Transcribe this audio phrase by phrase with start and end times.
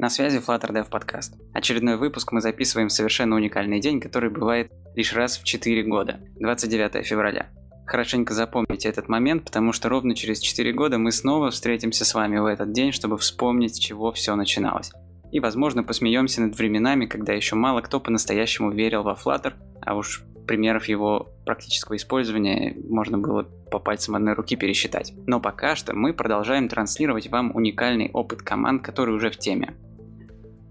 [0.00, 1.34] На связи Flutter Dev Podcast.
[1.52, 6.20] Очередной выпуск мы записываем в совершенно уникальный день, который бывает лишь раз в 4 года,
[6.36, 7.50] 29 февраля.
[7.84, 12.38] Хорошенько запомните этот момент, потому что ровно через 4 года мы снова встретимся с вами
[12.38, 14.90] в этот день, чтобы вспомнить, с чего все начиналось.
[15.32, 20.24] И, возможно, посмеемся над временами, когда еще мало кто по-настоящему верил во Flutter, а уж
[20.46, 25.12] примеров его практического использования можно было по пальцам одной руки пересчитать.
[25.26, 29.76] Но пока что мы продолжаем транслировать вам уникальный опыт команд, который уже в теме.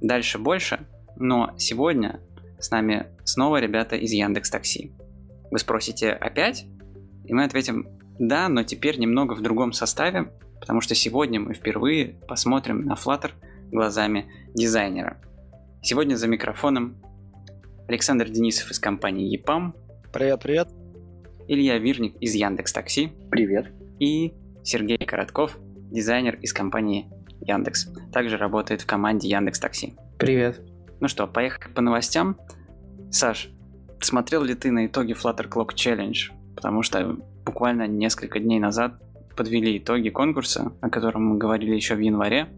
[0.01, 2.21] Дальше больше, но сегодня
[2.59, 4.93] с нами снова ребята из Яндекс Такси.
[5.51, 6.65] Вы спросите опять?
[7.25, 7.87] И мы ответим
[8.19, 13.31] да, но теперь немного в другом составе, потому что сегодня мы впервые посмотрим на Flutter
[13.71, 15.21] глазами дизайнера.
[15.81, 16.97] Сегодня за микрофоном
[17.87, 19.73] Александр Денисов из компании EPAM.
[20.11, 20.69] Привет, привет.
[21.47, 23.11] Илья Вирник из Яндекс Такси.
[23.31, 23.71] Привет.
[23.99, 25.57] И Сергей Коротков,
[25.89, 27.09] дизайнер из компании
[27.41, 27.89] Яндекс.
[28.11, 29.95] Также работает в команде Яндекс Такси.
[30.17, 30.61] Привет.
[30.99, 32.37] Ну что, поехали по новостям.
[33.11, 33.49] Саш,
[34.01, 36.31] смотрел ли ты на итоги Flutter Clock Challenge?
[36.55, 39.01] Потому что буквально несколько дней назад
[39.35, 42.49] подвели итоги конкурса, о котором мы говорили еще в январе,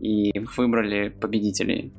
[0.00, 1.94] и выбрали победителей.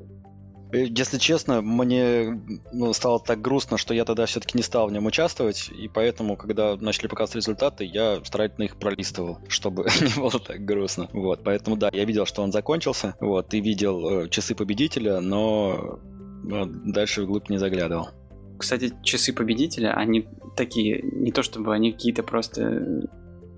[0.71, 2.39] Э, если честно, мне
[2.71, 6.37] ну, стало так грустно, что я тогда все-таки не стал в нем участвовать, и поэтому,
[6.37, 11.09] когда начали показывать результаты, я старательно их пролистывал, чтобы не было так грустно.
[11.13, 15.99] Вот, поэтому да, я видел, что он закончился, вот, и видел э, часы победителя, но
[16.43, 18.09] ну, дальше вглубь не заглядывал.
[18.57, 23.09] Кстати, часы победителя, они такие, не то чтобы они какие-то просто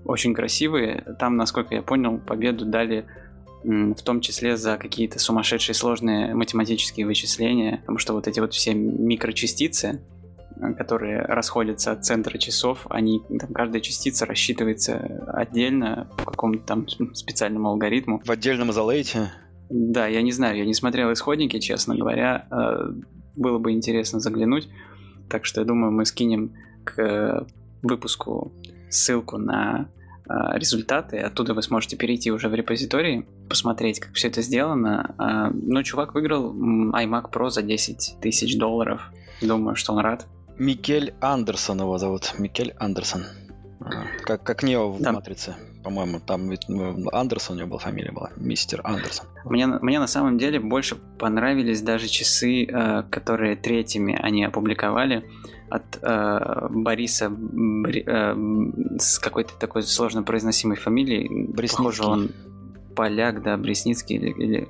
[0.04, 3.06] очень красивые, там, насколько я понял, победу дали
[3.64, 8.74] в том числе за какие-то сумасшедшие сложные математические вычисления, потому что вот эти вот все
[8.74, 10.02] микрочастицы,
[10.56, 16.88] э, которые расходятся от центра часов, они, там, каждая частица рассчитывается отдельно по какому-то там
[17.14, 18.20] специальному алгоритму.
[18.24, 19.32] В отдельном изолейте?
[19.70, 22.46] Да, я не знаю, я не смотрел исходники, честно говоря.
[22.50, 22.92] Э,
[23.34, 24.68] было бы интересно заглянуть.
[25.30, 26.52] Так что я думаю, мы скинем
[26.84, 27.46] к
[27.82, 28.52] выпуску
[28.90, 29.88] ссылку на
[30.28, 35.14] результаты, оттуда вы сможете перейти уже в репозиторий, посмотреть, как все это сделано.
[35.18, 39.02] А, ну, чувак выиграл iMac Pro за 10 тысяч долларов.
[39.40, 40.26] Думаю, что он рад.
[40.58, 42.34] Микель Андерсон его зовут.
[42.38, 43.24] Микель Андерсон.
[44.22, 45.12] Как, как Нео в да.
[45.12, 46.20] Матрице, по-моему.
[46.20, 48.30] Там ведь ну, Андерсон у него была фамилия была.
[48.36, 49.26] Мистер Андерсон.
[49.44, 55.28] Мне, мне на самом деле больше понравились даже часы, э, которые третьими они опубликовали
[55.70, 58.36] от э, Бориса Бри, э,
[58.98, 61.52] с какой-то такой сложно произносимой фамилией.
[61.52, 62.30] Похоже, он
[62.94, 64.68] поляк, да, Бресницкий или, или...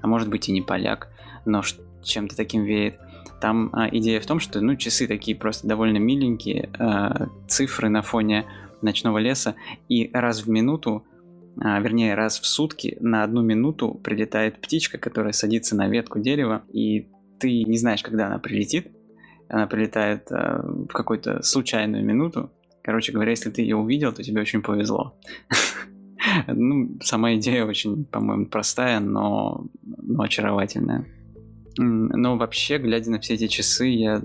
[0.00, 1.08] А может быть и не поляк,
[1.44, 1.62] но
[2.02, 2.98] чем-то таким веет.
[3.40, 8.02] Там э, идея в том, что ну, часы такие просто довольно миленькие, э, цифры на
[8.02, 8.46] фоне
[8.82, 9.54] ночного леса,
[9.88, 11.04] и раз в минуту,
[11.56, 16.64] э, вернее раз в сутки на одну минуту прилетает птичка, которая садится на ветку дерева,
[16.72, 18.88] и ты не знаешь, когда она прилетит,
[19.48, 22.50] она прилетает э, в какую-то случайную минуту.
[22.82, 25.18] Короче говоря, если ты ее увидел, то тебе очень повезло.
[26.46, 31.06] ну, сама идея очень, по-моему, простая, но, но очаровательная.
[31.78, 34.22] Но вообще, глядя на все эти часы, я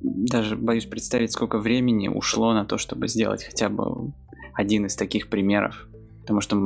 [0.00, 4.12] даже боюсь представить, сколько времени ушло на то, чтобы сделать хотя бы
[4.54, 5.88] один из таких примеров.
[6.22, 6.56] Потому что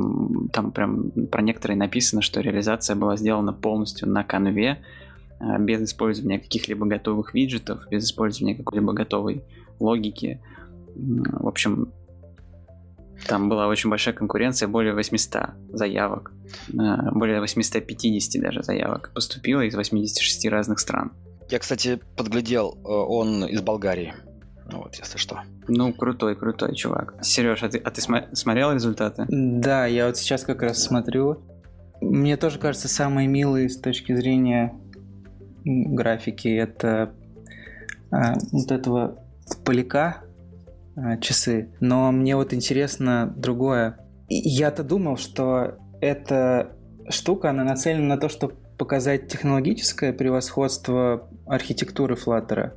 [0.51, 4.79] там прям про некоторые написано, что реализация была сделана полностью на конве,
[5.59, 9.43] без использования каких-либо готовых виджетов, без использования какой-либо готовой
[9.79, 10.41] логики.
[10.95, 11.91] В общем,
[13.27, 16.31] там была очень большая конкуренция, более 800 заявок,
[16.77, 21.11] а, более 850 даже заявок поступило из 86 разных стран.
[21.49, 24.13] Я, кстати, подглядел, э, он из Болгарии.
[24.71, 25.41] Вот, если что.
[25.67, 27.15] Ну, крутой, крутой чувак.
[27.21, 29.25] Сереж, а ты, а ты см- смотрел результаты?
[29.27, 31.41] Да, я вот сейчас как раз смотрю.
[31.99, 34.73] Мне тоже кажется, самые милые с точки зрения
[35.63, 37.13] графики это
[38.11, 39.23] а, вот этого
[39.63, 40.23] поляка
[40.95, 41.69] а, часы.
[41.79, 43.97] Но мне вот интересно другое.
[44.29, 46.75] Я-то думал, что эта
[47.09, 52.71] штука, она нацелена на то, чтобы показать технологическое превосходство архитектуры Flutter.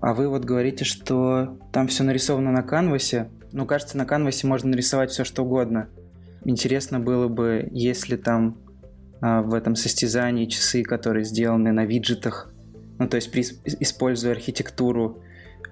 [0.00, 3.28] А вы вот говорите, что там все нарисовано на канвасе.
[3.52, 5.88] Ну, кажется, на канвасе можно нарисовать все, что угодно.
[6.44, 8.56] Интересно было бы, если там
[9.20, 12.52] в этом состязании часы, которые сделаны на виджетах,
[12.98, 13.42] ну то есть при,
[13.80, 15.22] используя архитектуру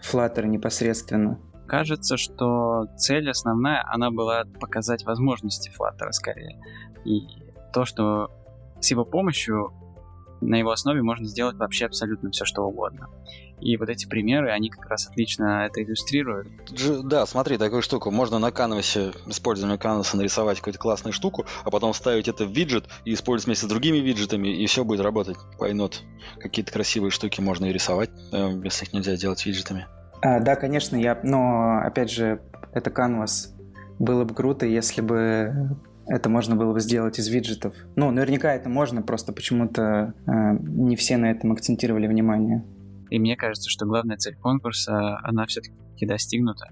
[0.02, 1.38] Flutter непосредственно.
[1.66, 6.58] Кажется, что цель основная, она была показать возможности Flutter скорее.
[7.04, 7.20] И
[7.72, 8.30] то, что
[8.80, 9.72] с его помощью
[10.40, 13.08] на его основе можно сделать вообще абсолютно все, что угодно.
[13.60, 16.48] И вот эти примеры, они как раз отлично это иллюстрируют.
[17.04, 18.10] Да, смотри, такую штуку.
[18.10, 22.84] Можно на канвасе, используя канваса, нарисовать какую-то классную штуку, а потом вставить это в виджет
[23.04, 25.36] и использовать вместе с другими виджетами, и все будет работать.
[25.60, 25.92] Why
[26.38, 29.86] Какие-то красивые штуки можно и рисовать, э, если их нельзя делать виджетами.
[30.20, 32.40] А, да, конечно, я, но опять же,
[32.72, 33.54] это канвас.
[33.98, 35.76] Было бы круто, если бы
[36.08, 37.74] это можно было бы сделать из виджетов.
[37.94, 42.64] Ну, наверняка это можно, просто почему-то э, не все на этом акцентировали внимание.
[43.10, 46.68] И мне кажется, что главная цель конкурса, она все-таки достигнута.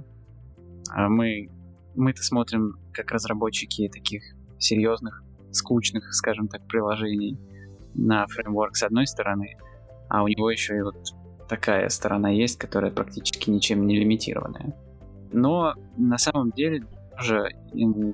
[0.90, 1.50] А мы,
[1.94, 4.22] мы-то смотрим как разработчики таких
[4.58, 5.22] серьезных,
[5.52, 7.38] скучных, скажем так, приложений
[7.94, 9.56] на фреймворк с одной стороны,
[10.08, 10.96] а у него еще и вот
[11.48, 14.74] такая сторона есть, которая практически ничем не лимитированная.
[15.32, 16.84] Но на самом деле
[17.16, 17.50] тоже,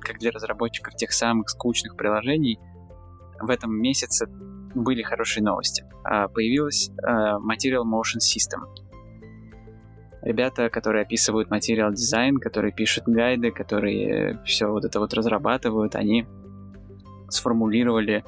[0.01, 2.59] как для разработчиков тех самых скучных приложений,
[3.39, 4.27] в этом месяце
[4.73, 5.85] были хорошие новости.
[6.03, 8.61] А, появилась а, Material Motion System.
[10.21, 16.25] Ребята, которые описывают материал дизайн, которые пишут гайды, которые все вот это вот разрабатывают, они
[17.29, 18.23] сформулировали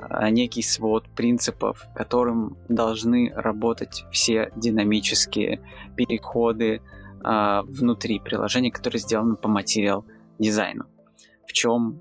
[0.00, 5.60] а, некий свод принципов, которым должны работать все динамические
[5.96, 6.82] переходы
[7.22, 10.04] а, внутри приложения, которые сделаны по материал
[10.38, 10.84] дизайну.
[11.46, 12.00] В чем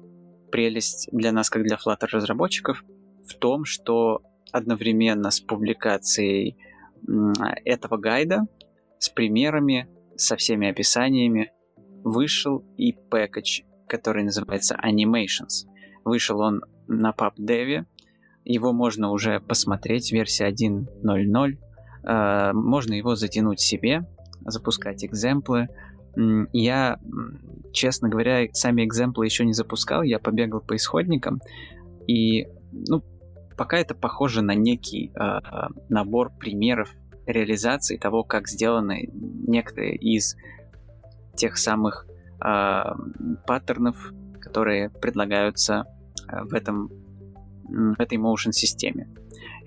[0.52, 2.84] прелесть для нас, как для Flutter разработчиков?
[3.26, 4.22] В том, что
[4.52, 6.58] одновременно с публикацией
[7.66, 8.48] этого гайда,
[9.00, 11.52] с примерами, со всеми описаниями,
[12.04, 15.68] вышел и пэкэдж, который называется Animations.
[16.04, 17.86] Вышел он на PubDev.
[18.46, 21.58] Его можно уже посмотреть, версия 1.0.0.
[22.04, 24.06] Э, можно его затянуть себе,
[24.48, 25.68] запускать экземплы.
[26.52, 27.00] Я,
[27.74, 31.42] честно говоря, сами экземплы еще не запускал, я побегал по исходникам,
[32.08, 33.04] и, ну,
[33.56, 35.40] пока это похоже на некий э,
[35.90, 36.92] набор примеров
[37.28, 40.36] реализации того, как сделаны некоторые из
[41.36, 42.08] тех самых
[42.44, 42.84] э,
[43.46, 45.86] паттернов, которые предлагаются
[46.28, 46.90] в этом
[47.68, 49.10] в этой motion системе.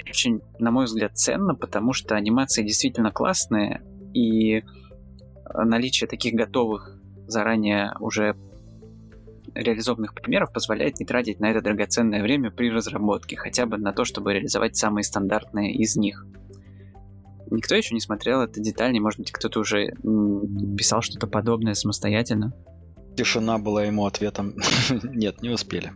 [0.08, 3.82] Очень, на мой взгляд, ценно, потому что анимации действительно классные,
[4.14, 4.62] и
[5.54, 6.96] наличие таких готовых
[7.26, 8.36] заранее уже
[9.54, 14.04] реализованных примеров позволяет не тратить на это драгоценное время при разработке, хотя бы на то,
[14.04, 16.26] чтобы реализовать самые стандартные из них.
[17.50, 19.92] Никто еще не смотрел это детальнее, может быть, кто-то уже
[20.76, 22.52] писал что-то подобное самостоятельно.
[23.16, 24.54] Тишина была ему ответом.
[25.02, 25.92] Нет, не успели.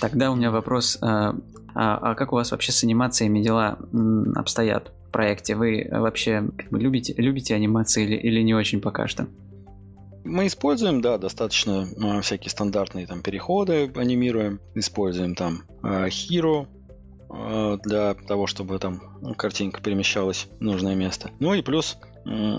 [0.00, 0.98] Тогда у меня вопрос.
[1.02, 1.36] А,
[1.74, 3.78] а, а как у вас вообще с анимациями дела
[4.34, 5.56] обстоят проекте?
[5.56, 9.26] Вы вообще как бы, любите, любите анимации или, или не очень пока что?
[10.24, 14.60] Мы используем, да, достаточно ну, всякие стандартные там переходы анимируем.
[14.74, 16.66] Используем там э, Hero
[17.30, 19.00] э, для того, чтобы там
[19.38, 21.30] картинка перемещалась в нужное место.
[21.38, 21.96] Ну и плюс
[22.26, 22.56] э,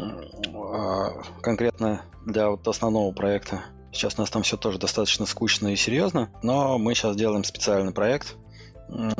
[1.43, 3.61] конкретно для вот основного проекта
[3.91, 7.93] Сейчас у нас там все тоже достаточно скучно и серьезно, но мы сейчас делаем специальный
[7.93, 8.35] проект,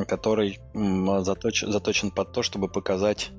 [0.08, 3.32] который заточен, заточен под то, чтобы показать,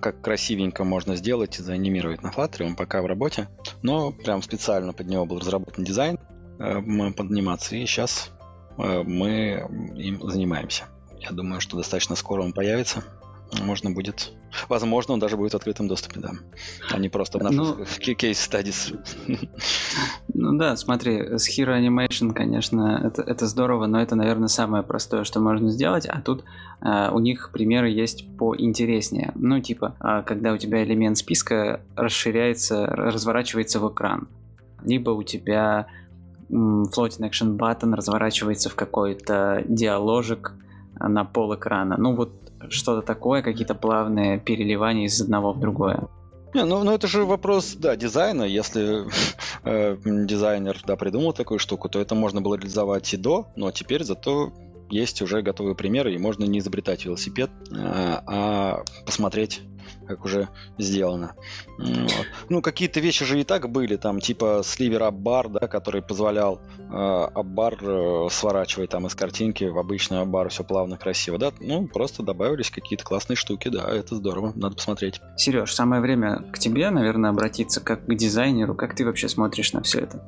[0.00, 2.64] как красивенько можно сделать и заанимировать на Flutter.
[2.64, 3.48] Он пока в работе,
[3.82, 6.18] но прям специально под него был разработан дизайн
[6.58, 6.80] э,
[7.12, 8.30] под анимацией, и сейчас
[8.78, 9.66] э, мы
[9.96, 10.84] им занимаемся.
[11.18, 13.02] Я думаю, что достаточно скоро он появится
[13.62, 14.32] можно будет...
[14.68, 16.30] Возможно, он даже будет в открытом доступе, да.
[16.90, 17.84] А не просто в наших ну,
[18.14, 18.92] кейс стадис.
[20.34, 25.24] Ну да, смотри, с Hero Animation, конечно, это, это здорово, но это, наверное, самое простое,
[25.24, 26.06] что можно сделать.
[26.06, 26.44] А тут
[26.80, 29.32] э, у них примеры есть поинтереснее.
[29.34, 34.28] Ну, типа, э, когда у тебя элемент списка расширяется, разворачивается в экран.
[34.82, 35.86] Либо у тебя
[36.50, 40.54] floating action button разворачивается в какой-то диаложик
[41.00, 41.96] на пол экрана.
[41.98, 46.08] Ну вот что-то такое, какие-то плавные переливания из одного в другое.
[46.54, 48.42] Не, ну, ну это же вопрос, да, дизайна.
[48.42, 49.06] Если
[49.64, 54.04] э, дизайнер, да, придумал такую штуку, то это можно было реализовать и до, но теперь
[54.04, 54.52] зато
[54.90, 59.60] есть уже готовые примеры, и можно не изобретать велосипед, э, а посмотреть
[60.06, 61.34] как уже сделано.
[61.78, 62.26] Вот.
[62.48, 66.92] Ну, какие-то вещи же и так были, там, типа сливер аббар, да, который позволял э,
[66.92, 71.52] аббар э, сворачивать там из картинки в обычный аббар, все плавно, красиво, да.
[71.60, 75.20] Ну, просто добавились какие-то классные штуки, да, это здорово, надо посмотреть.
[75.36, 78.74] Сереж, самое время к тебе, наверное, обратиться как к дизайнеру.
[78.74, 80.22] Как ты вообще смотришь на все это?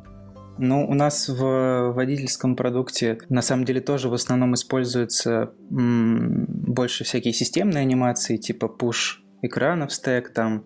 [0.62, 7.04] Ну, у нас в водительском продукте на самом деле тоже в основном используются м- больше
[7.04, 10.64] всякие системные анимации, типа push экранов стек, там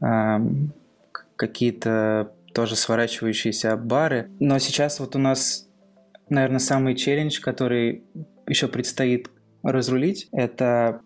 [0.00, 0.38] э,
[1.36, 4.30] какие-то тоже сворачивающиеся бары.
[4.40, 5.68] Но сейчас вот у нас,
[6.30, 8.04] наверное, самый челлендж, который
[8.46, 9.30] еще предстоит
[9.62, 11.00] разрулить, это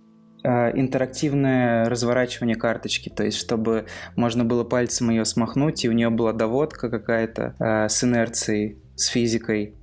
[0.44, 3.86] э, интерактивное разворачивание карточки, то есть чтобы
[4.16, 9.06] можно было пальцем ее смахнуть, и у нее была доводка какая-то э, с инерцией, с
[9.06, 9.74] физикой.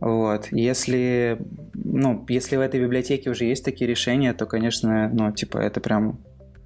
[0.00, 0.48] Вот.
[0.50, 1.38] Если,
[1.74, 6.20] ну, если в этой библиотеке уже есть такие решения, то, конечно, ну, типа, это прям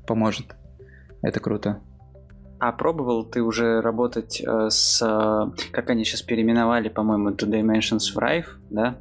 [0.06, 0.54] поможет.
[1.22, 1.80] Это круто.
[2.58, 5.00] А пробовал ты уже работать э, с,
[5.70, 8.98] как они сейчас переименовали, по-моему, Two Dimensions в Rive, да?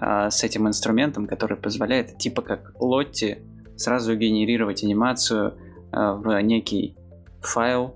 [0.00, 3.38] Э, с этим инструментом, который позволяет, типа как Лотти,
[3.76, 5.54] сразу генерировать анимацию
[5.92, 6.96] э, в некий
[7.40, 7.94] файл,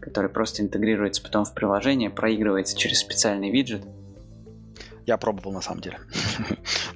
[0.00, 3.82] который просто интегрируется потом в приложение, проигрывается через специальный виджет.
[5.06, 5.98] Я пробовал на самом деле.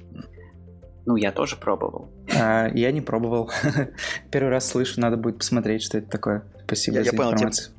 [1.09, 2.07] Ну, я тоже пробовал.
[2.39, 3.49] А, я не пробовал.
[4.31, 6.43] Первый раз слышу, надо будет посмотреть, что это такое.
[6.65, 7.73] Спасибо я, за я информацию.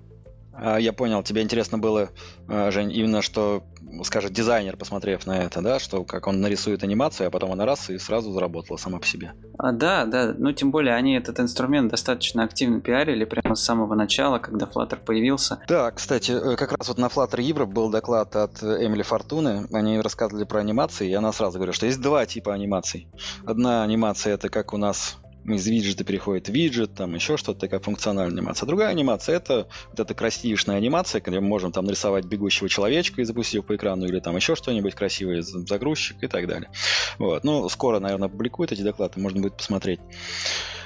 [0.60, 2.10] Понял, я понял, тебе интересно было,
[2.48, 3.62] а, Жень, именно что
[4.04, 7.90] скажет дизайнер, посмотрев на это, да, что как он нарисует анимацию, а потом она раз
[7.90, 9.32] и сразу заработала сама по себе.
[9.58, 13.94] А, да, да, ну тем более они этот инструмент достаточно активно пиарили прямо с самого
[13.94, 15.60] начала, когда Flutter появился.
[15.66, 20.00] Да, кстати, э, как раз вот на Flutter Europe был доклад от Эмили Фортуны, они
[20.00, 23.08] рассказывали про анимации, и она сразу говорила, что есть два типа анимаций.
[23.44, 27.80] Одна анимация это как у нас из виджета переходит в виджет, там еще что-то, такая
[27.80, 28.66] функциональная анимация.
[28.66, 33.24] Другая анимация это вот эта красивишная анимация, где мы можем там нарисовать бегущего человечка и
[33.24, 36.70] запустить его по экрану, или там еще что-нибудь красивое, загрузчик и так далее.
[37.18, 37.44] Вот.
[37.44, 40.00] Ну, скоро, наверное, публикуют эти доклады, можно будет посмотреть.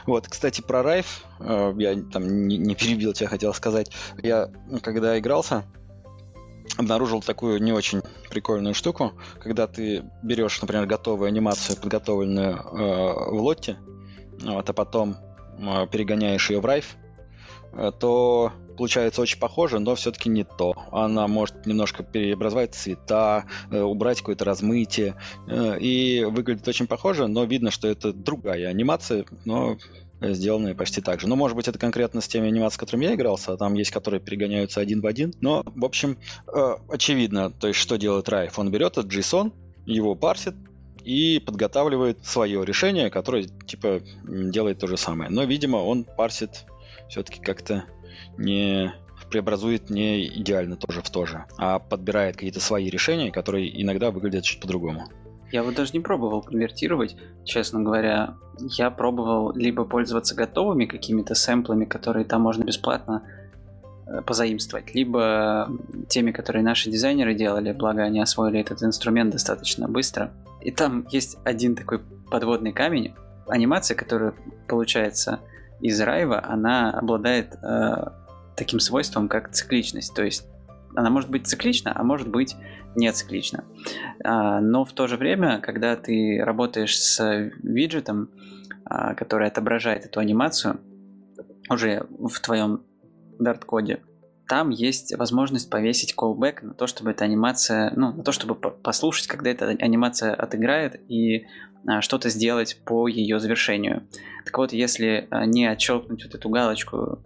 [0.06, 3.90] Вот, кстати, про Райф, э, я там не, не перебил тебя, хотел сказать.
[4.22, 4.50] Я,
[4.82, 5.64] когда игрался,
[6.76, 13.40] обнаружил такую не очень прикольную штуку, когда ты берешь, например, готовую анимацию, подготовленную э, в
[13.40, 13.78] лотте,
[14.44, 15.16] вот, а потом
[15.58, 16.96] э, перегоняешь ее в Райф,
[17.72, 20.74] э, то получается очень похоже, но все-таки не то.
[20.92, 25.16] Она может немножко преобразовать цвета, э, убрать какое-то размытие,
[25.48, 29.76] и выглядит очень похоже, но видно, что это другая анимация, но
[30.20, 31.28] сделанные почти так же.
[31.28, 33.90] Ну, может быть, это конкретно с теми анимациями, с которыми я игрался, а там есть,
[33.90, 35.34] которые перегоняются один в один.
[35.40, 36.16] Но, в общем,
[36.88, 38.58] очевидно, то есть, что делает Райф?
[38.58, 39.52] Он берет этот JSON,
[39.84, 40.54] его парсит,
[41.04, 45.30] и подготавливает свое решение, которое типа делает то же самое.
[45.30, 46.64] Но, видимо, он парсит
[47.08, 47.84] все-таки как-то
[48.38, 48.92] не
[49.30, 54.44] преобразует не идеально тоже в то же, а подбирает какие-то свои решения, которые иногда выглядят
[54.44, 55.08] чуть по-другому.
[55.50, 58.34] Я вот даже не пробовал конвертировать, честно говоря.
[58.58, 63.22] Я пробовал либо пользоваться готовыми какими-то сэмплами, которые там можно бесплатно
[64.06, 65.68] э, позаимствовать, либо
[66.08, 70.32] теми, которые наши дизайнеры делали, благо они освоили этот инструмент достаточно быстро.
[70.64, 73.14] И там есть один такой подводный камень.
[73.46, 74.34] Анимация, которая
[74.66, 75.40] получается
[75.80, 78.06] из Райва, она обладает э,
[78.56, 80.14] таким свойством, как цикличность.
[80.14, 80.46] То есть
[80.96, 82.56] она может быть циклична, а может быть
[82.96, 83.64] не циклична.
[84.24, 88.30] А, но в то же время, когда ты работаешь с виджетом,
[88.84, 90.80] а, который отображает эту анимацию
[91.68, 92.82] уже в твоем
[93.40, 94.00] Dart-коде,
[94.48, 99.26] там есть возможность повесить callback на то, чтобы эта анимация, ну, на то, чтобы послушать,
[99.26, 101.46] когда эта анимация отыграет и
[101.86, 104.06] а, что-то сделать по ее завершению.
[104.44, 107.22] Так вот, если а, не отщелкнуть вот эту галочку,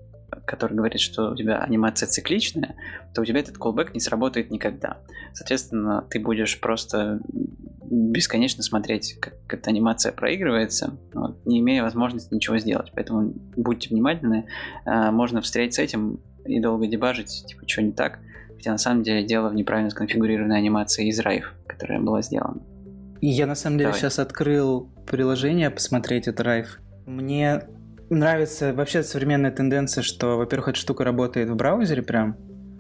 [0.46, 2.76] которая говорит, что у тебя анимация цикличная,
[3.14, 4.98] то у тебя этот callback не сработает никогда.
[5.32, 7.20] Соответственно, ты будешь просто
[7.90, 12.92] бесконечно смотреть, как эта анимация проигрывается, вот, не имея возможности ничего сделать.
[12.94, 14.46] Поэтому будьте внимательны,
[14.84, 18.18] а, можно встретить с этим и долго дебажить, типа, что не так,
[18.56, 22.60] хотя на самом деле дело в неправильно сконфигурированной анимации из Райв, которая была сделана.
[23.20, 24.00] Я на самом деле Давай.
[24.00, 26.80] сейчас открыл приложение посмотреть это Райв.
[27.06, 27.62] Мне
[28.10, 32.36] нравится вообще современная тенденция, что, во-первых, эта штука работает в браузере прям,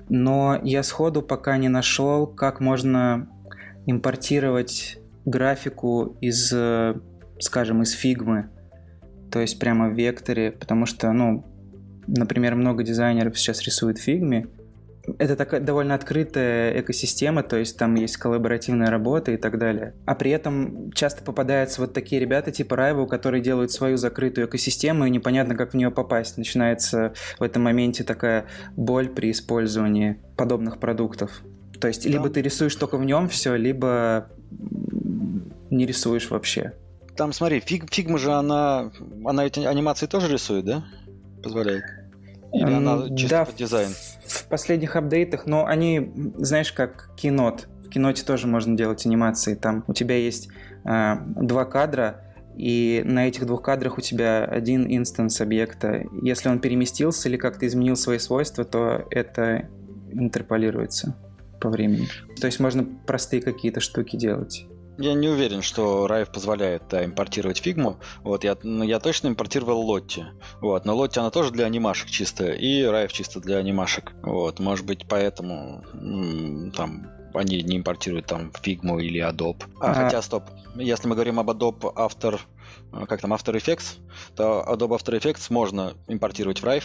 [0.08, 3.28] но я сходу пока не нашел, как можно
[3.86, 6.54] импортировать графику из,
[7.40, 8.50] скажем, из фигмы,
[9.30, 11.44] то есть прямо в векторе, потому что, ну,
[12.08, 14.48] Например, много дизайнеров сейчас рисуют в Figma.
[15.18, 19.94] Это такая довольно открытая экосистема, то есть там есть коллаборативная работа и так далее.
[20.04, 25.06] А при этом часто попадаются вот такие ребята типа Rival, которые делают свою закрытую экосистему,
[25.06, 26.36] и непонятно, как в нее попасть.
[26.36, 28.46] Начинается в этом моменте такая
[28.76, 31.42] боль при использовании подобных продуктов.
[31.80, 32.10] То есть да.
[32.10, 34.28] либо ты рисуешь только в нем все, либо
[35.70, 36.74] не рисуешь вообще.
[37.16, 38.92] Там, смотри, Fig, Figma же, она,
[39.24, 40.84] она эти анимации тоже рисует, да?
[41.42, 41.82] Позволяет.
[42.52, 43.90] Или она чисто да, под дизайн?
[44.26, 47.68] В, последних апдейтах, но они, знаешь, как Keynote.
[47.84, 49.54] В Keynote тоже можно делать анимации.
[49.54, 50.48] Там у тебя есть
[50.84, 52.22] э, два кадра,
[52.56, 56.04] и на этих двух кадрах у тебя один инстанс объекта.
[56.22, 59.68] Если он переместился или как-то изменил свои свойства, то это
[60.10, 61.14] интерполируется
[61.60, 62.08] по времени.
[62.40, 64.66] То есть можно простые какие-то штуки делать.
[64.98, 67.98] Я не уверен, что Rive позволяет да, импортировать фигму.
[68.24, 70.26] Вот, я, ну, я точно импортировал Лотти.
[70.60, 74.12] Вот, но Лотти она тоже для анимашек чисто, и Rive чисто для анимашек.
[74.22, 75.84] Вот, может быть, поэтому
[76.76, 79.64] там они не импортируют там Figma или Adobe.
[79.80, 82.40] А, а, хотя, стоп, если мы говорим об Adobe After,
[83.06, 83.98] как там, After Effects,
[84.34, 86.84] то Adobe After Effects можно импортировать в Rive,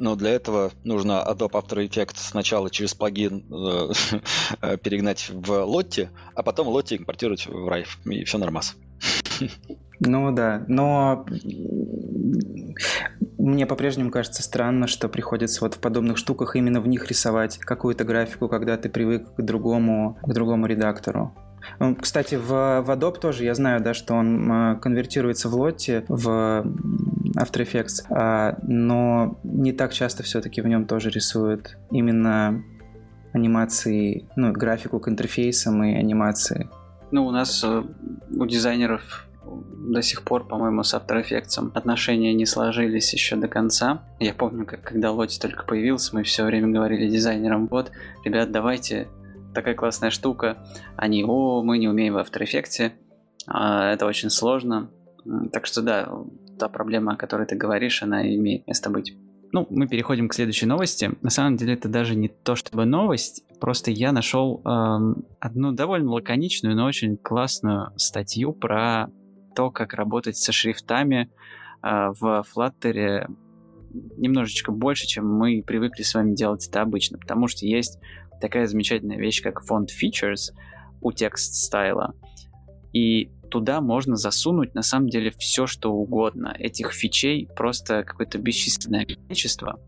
[0.00, 6.42] но для этого нужно Adobe After Effects сначала через плагин э, перегнать в Lottie, а
[6.42, 8.76] потом Lottie импортировать в Rive, и все нормас.
[10.00, 11.26] Ну да, но
[13.38, 18.04] мне по-прежнему кажется странно, что приходится вот в подобных штуках именно в них рисовать какую-то
[18.04, 21.34] графику, когда ты привык к другому, к другому редактору.
[22.00, 22.48] Кстати, в,
[22.82, 26.64] в Adobe тоже я знаю, да, что он а, конвертируется в Lottie, в
[27.36, 32.62] After Effects, а, но не так часто все-таки в нем тоже рисуют именно
[33.32, 36.68] анимации, ну, графику к интерфейсам и анимации.
[37.10, 37.82] Ну, у нас э,
[38.36, 44.02] у дизайнеров до сих пор, по-моему, с After Effects отношения не сложились еще до конца.
[44.18, 47.90] Я помню, как когда Лоти только появился, мы все время говорили дизайнерам, вот,
[48.24, 49.08] ребят, давайте
[49.54, 50.58] такая классная штука.
[50.96, 52.92] Они, о, мы не умеем в After Effects,
[53.46, 54.90] а, это очень сложно.
[55.52, 56.08] Так что да,
[56.58, 59.14] та проблема, о которой ты говоришь, она имеет место быть.
[59.52, 61.10] Ну, мы переходим к следующей новости.
[61.22, 66.12] На самом деле это даже не то чтобы новость, просто я нашел эм, одну довольно
[66.12, 69.08] лаконичную, но очень классную статью про
[69.56, 71.30] то, как работать со шрифтами
[71.82, 73.26] э, в Flutter
[73.92, 77.98] немножечко больше, чем мы привыкли с вами делать это обычно, потому что есть
[78.40, 80.52] такая замечательная вещь, как font features
[81.00, 82.14] у текст стайла.
[82.92, 86.54] И туда можно засунуть на самом деле все, что угодно.
[86.58, 89.80] Этих фичей просто какое-то бесчисленное количество.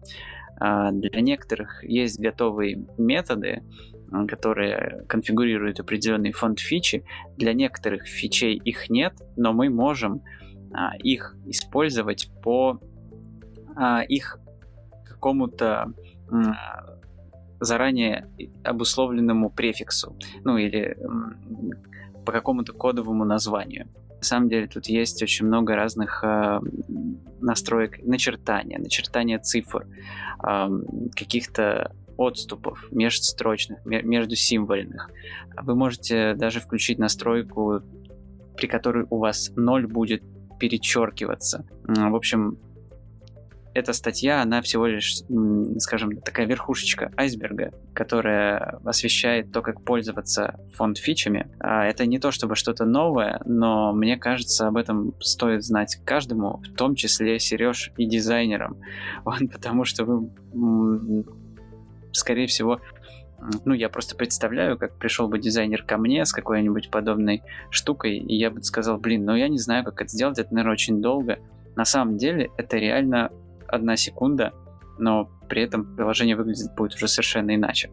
[0.61, 3.63] А, для некоторых есть готовые методы,
[4.29, 7.05] которые конфигурируют определенные фонд фичи.
[7.39, 10.23] Для некоторых фичей их нет, но мы можем
[10.75, 12.79] а, их использовать по
[13.75, 14.39] а, их
[15.05, 15.93] какому-то
[17.63, 18.29] заранее
[18.65, 20.97] обусловленному префиксу, ну или
[22.25, 23.89] по какому-то кодовому названию.
[24.19, 26.61] На самом деле тут есть очень много разных э,
[27.41, 29.87] настроек начертания, начертания цифр,
[30.47, 30.69] э,
[31.17, 35.11] каких-то отступов межстрочных, между символьных.
[35.61, 37.83] Вы можете даже включить настройку,
[38.57, 40.23] при которой у вас ноль будет
[40.61, 41.67] перечеркиваться.
[41.85, 42.59] В общем,
[43.75, 45.23] эта статья, она всего лишь,
[45.79, 51.51] скажем, такая верхушечка айсберга, которая освещает то, как пользоваться фонд-фичами.
[51.59, 56.59] А, это не то чтобы что-то новое, но мне кажется, об этом стоит знать каждому,
[56.59, 58.79] в том числе Сереж и дизайнерам,
[59.53, 61.25] потому что вы,
[62.13, 62.81] скорее всего,
[63.65, 68.37] ну, я просто представляю, как пришел бы дизайнер ко мне с какой-нибудь подобной штукой, и
[68.37, 71.39] я бы сказал, блин, ну я не знаю, как это сделать, это, наверное, очень долго.
[71.75, 73.31] На самом деле, это реально
[73.73, 74.53] одна секунда,
[74.99, 77.91] но при этом приложение выглядит будет уже совершенно иначе.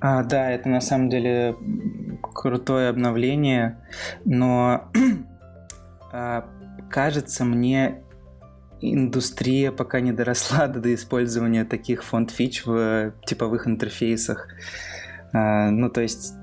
[0.00, 1.56] А, да, это на самом деле
[2.22, 3.78] крутое обновление,
[4.24, 4.90] но
[6.12, 6.44] а,
[6.88, 8.02] кажется мне
[8.80, 14.48] индустрия пока не доросла до использования таких фонд-фич в типовых интерфейсах.
[15.32, 16.34] А, ну, то есть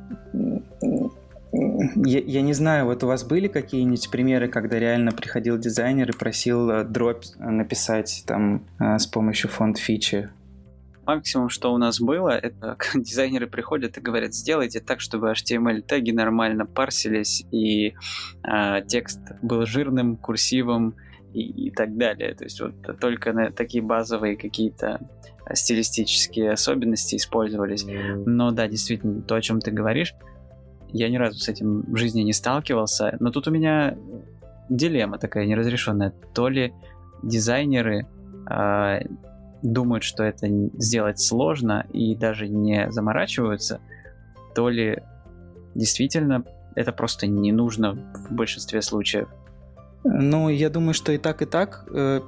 [1.56, 6.18] я, я не знаю, вот у вас были какие-нибудь примеры, когда реально приходил дизайнер и
[6.18, 10.30] просил э, дробь написать там э, с помощью фонд фичи?
[11.06, 16.65] Максимум, что у нас было, это дизайнеры приходят и говорят, сделайте так, чтобы HTML-теги нормально
[16.65, 17.94] парсились, и
[18.44, 20.96] э, текст был жирным, курсивом
[21.34, 22.34] и, и так далее.
[22.36, 25.00] То есть вот только на такие базовые какие-то
[25.54, 27.86] стилистические особенности использовались.
[28.26, 30.15] Но да, действительно, то, о чем ты говоришь,
[30.96, 33.98] я ни разу с этим в жизни не сталкивался, но тут у меня
[34.70, 36.14] дилемма такая неразрешенная.
[36.34, 36.74] То ли
[37.22, 38.08] дизайнеры
[38.50, 39.00] э,
[39.62, 43.82] думают, что это сделать сложно и даже не заморачиваются,
[44.56, 45.04] то ли
[45.76, 47.96] действительно это просто не нужно
[48.30, 49.28] в большинстве случаев.
[50.06, 51.86] Ну, я думаю, что и так, и так.
[51.92, 52.22] Э,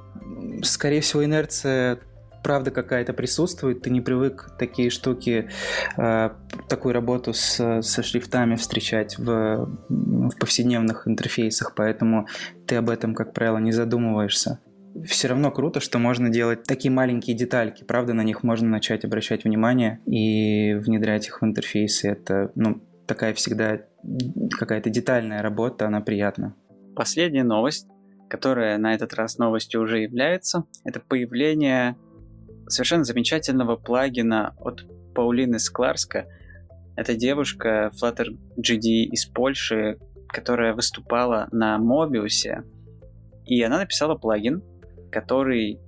[0.62, 2.00] скорее всего, инерция
[2.42, 5.48] правда какая-то присутствует, ты не привык такие штуки,
[5.96, 6.30] э,
[6.68, 12.26] такую работу с, со шрифтами встречать в, в повседневных интерфейсах, поэтому
[12.66, 14.60] ты об этом, как правило, не задумываешься.
[15.04, 19.44] Все равно круто, что можно делать такие маленькие детальки, правда, на них можно начать обращать
[19.44, 22.08] внимание и внедрять их в интерфейсы.
[22.08, 23.80] Это, ну, такая всегда
[24.50, 26.54] какая-то детальная работа, она приятна.
[26.96, 27.86] Последняя новость,
[28.28, 31.96] которая на этот раз новостью уже является, это появление
[32.68, 36.26] совершенно замечательного плагина от Паулины Скларска
[36.96, 38.26] Это девушка Flutter
[38.56, 42.64] GD из Польши, которая выступала на Mobius,
[43.44, 44.62] и она написала плагин,
[45.10, 45.80] который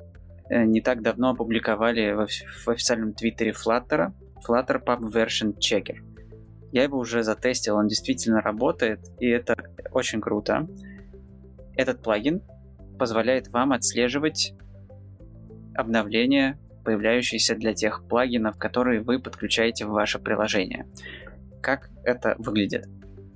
[0.48, 2.28] э, не так давно опубликовали в,
[2.64, 4.12] в официальном твиттере Flutter,
[4.48, 5.98] Flutter Pub Version Checker.
[6.72, 9.56] Я его уже затестил, он действительно работает, и это
[9.90, 10.68] очень круто.
[11.76, 12.42] Этот плагин
[12.98, 14.54] позволяет вам отслеживать
[15.74, 20.86] обновления, появляющиеся для тех плагинов, которые вы подключаете в ваше приложение.
[21.60, 22.86] Как это выглядит?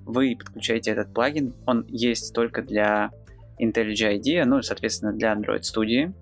[0.04, 3.10] Вы подключаете этот плагин, он есть только для
[3.60, 6.12] IntelliJ IDEA, ну, соответственно, для Android Studio.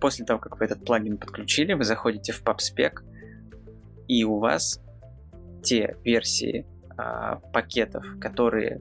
[0.00, 3.02] После того, как вы этот плагин подключили, вы заходите в PubSpec,
[4.08, 4.80] и у вас
[5.62, 8.80] те версии э, пакетов, которые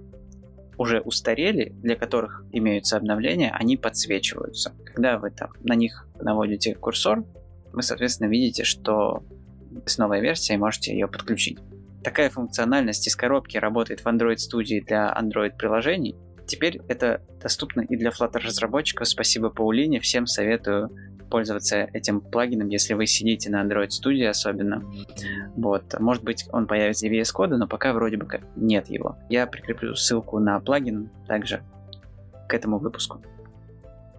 [0.77, 4.73] уже устарели, для которых имеются обновления, они подсвечиваются.
[4.85, 7.23] Когда вы там на них наводите курсор,
[7.71, 9.23] вы, соответственно, видите, что
[9.85, 11.57] с новой версией можете ее подключить.
[12.03, 16.15] Такая функциональность из коробки работает в Android Studio для Android приложений.
[16.47, 19.07] Теперь это доступно и для Flutter разработчиков.
[19.07, 19.99] Спасибо Паулине.
[19.99, 20.89] Всем советую
[21.29, 24.83] пользоваться этим плагином, если вы сидите на Android Studio особенно.
[25.55, 25.99] Вот.
[25.99, 29.17] Может быть, он появится в VS Code, но пока вроде бы как нет его.
[29.29, 31.61] Я прикреплю ссылку на плагин также
[32.47, 33.21] к этому выпуску.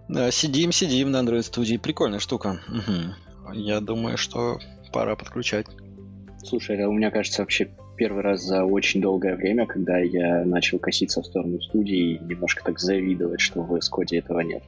[0.07, 1.79] Да, сидим, сидим на Android Studio.
[1.79, 2.59] Прикольная штука.
[2.67, 3.53] Угу.
[3.53, 4.59] Я думаю, что
[4.91, 5.67] пора подключать.
[6.43, 10.79] Слушай, это у меня кажется вообще первый раз за очень долгое время, когда я начал
[10.79, 14.63] коситься в сторону студии и немножко так завидовать, что в VS Code этого нет.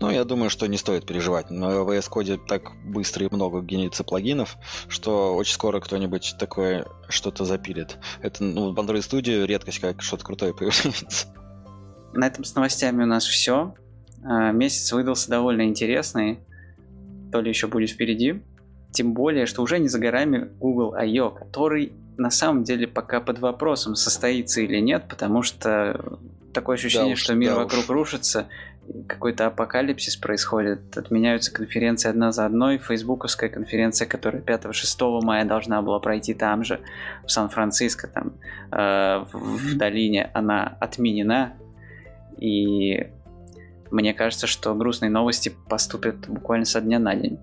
[0.00, 1.50] Ну, я думаю, что не стоит переживать.
[1.50, 4.56] На VS Code так быстро и много генерится плагинов,
[4.88, 7.98] что очень скоро кто-нибудь такое что-то запилит.
[8.22, 11.26] Это, ну, в Android Studio редкость, как что-то крутое появляется.
[12.12, 13.74] На этом с новостями у нас все.
[14.24, 16.38] А, месяц выдался довольно интересный.
[17.32, 18.42] То ли еще будет впереди.
[18.92, 23.38] Тем более, что уже не за горами Google I.O., который на самом деле пока под
[23.38, 26.18] вопросом, состоится или нет, потому что
[26.52, 27.90] такое ощущение, да уж, что мир да вокруг уж.
[27.90, 28.48] рушится,
[29.06, 35.98] какой-то апокалипсис происходит, отменяются конференции одна за одной, фейсбуковская конференция, которая 5-6 мая должна была
[35.98, 36.80] пройти там же,
[37.24, 38.34] в Сан-Франциско, там,
[38.72, 41.54] э, в, в долине, она отменена,
[42.38, 43.10] и
[43.90, 47.38] мне кажется, что грустные новости поступят буквально со дня на день.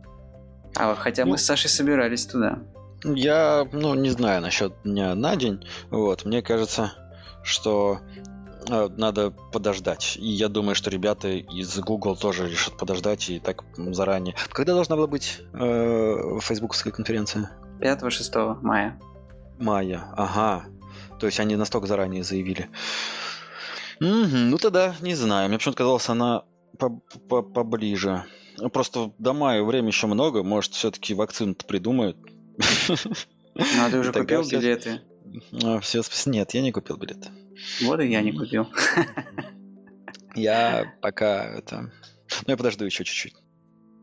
[0.76, 2.60] А хотя ну, мы с Сашей собирались туда.
[3.04, 5.66] Я, ну, не знаю насчет дня на день.
[5.90, 6.94] Вот, мне кажется,
[7.44, 8.00] что
[8.70, 10.18] надо подождать.
[10.18, 14.36] И я думаю, что ребята из Google тоже решат подождать и так заранее.
[14.50, 17.52] Когда должна была быть э, фейсбуковская конференция?
[17.80, 19.00] 5-6 мая.
[19.60, 20.66] Мая, ага.
[21.20, 22.70] То есть они настолько заранее заявили.
[24.02, 25.48] Угу, ну тогда не знаю.
[25.48, 26.44] Мне почему-то казалось, она
[27.30, 28.26] поближе.
[28.74, 30.44] Просто до мая время еще много.
[30.44, 32.18] Может, все-таки вакцину-то придумают.
[33.58, 35.02] Ну, а ты уже купил билеты?
[35.64, 37.30] А, все, нет, я не купил билеты.
[37.84, 38.68] Вот и я не купил.
[40.36, 41.92] Я пока это...
[42.46, 43.36] Ну, я подожду еще чуть-чуть.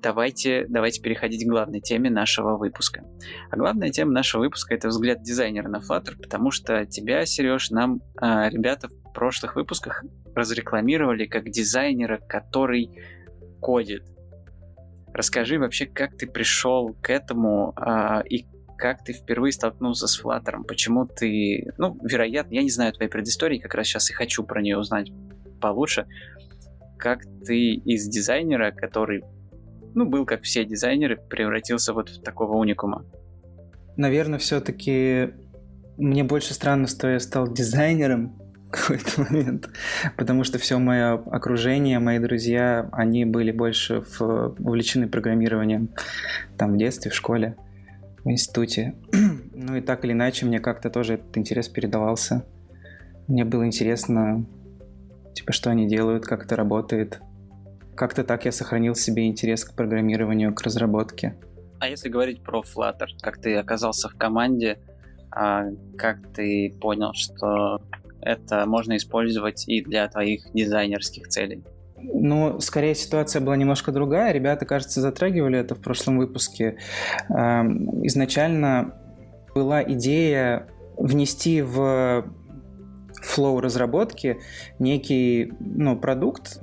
[0.01, 3.05] Давайте, давайте переходить к главной теме нашего выпуска.
[3.51, 8.01] А главная тема нашего выпуска это взгляд дизайнера на Flutter, потому что тебя, Сереж, нам
[8.21, 10.03] э, ребята в прошлых выпусках
[10.35, 12.91] разрекламировали как дизайнера, который
[13.61, 14.03] кодит.
[15.15, 18.47] Расскажи вообще, как ты пришел к этому э, и
[18.83, 20.65] как ты впервые столкнулся с Flutter?
[20.67, 21.73] Почему ты...
[21.79, 25.13] Ну, вероятно, я не знаю твоей предыстории, как раз сейчас и хочу про нее узнать
[25.61, 26.09] получше.
[26.99, 29.23] Как ты из дизайнера, который,
[29.95, 33.07] ну, был как все дизайнеры, превратился вот в такого уникума?
[33.97, 35.31] Наверное, все-таки
[35.97, 39.71] мне больше странно, что я стал дизайнером в какой-то момент,
[40.17, 45.91] потому что все мое окружение, мои друзья, они были больше в, увлечены программированием
[46.59, 47.57] там в детстве, в школе
[48.25, 48.95] в институте.
[49.55, 52.45] ну и так или иначе мне как-то тоже этот интерес передавался.
[53.29, 54.45] Мне было интересно,
[55.35, 57.21] типа, что они делают, как это работает.
[57.95, 61.37] Как-то так я сохранил себе интерес к программированию, к разработке.
[61.79, 64.79] А если говорить про Flutter, как ты оказался в команде,
[65.31, 65.65] а
[65.99, 67.83] как ты понял, что
[68.21, 71.65] это можно использовать и для твоих дизайнерских целей?
[72.03, 74.33] Ну, скорее ситуация была немножко другая.
[74.33, 76.77] Ребята, кажется, затрагивали это в прошлом выпуске.
[77.29, 78.95] Эм, изначально
[79.55, 82.25] была идея внести в
[83.23, 84.39] флоу разработки
[84.79, 86.59] некий ну, продукт,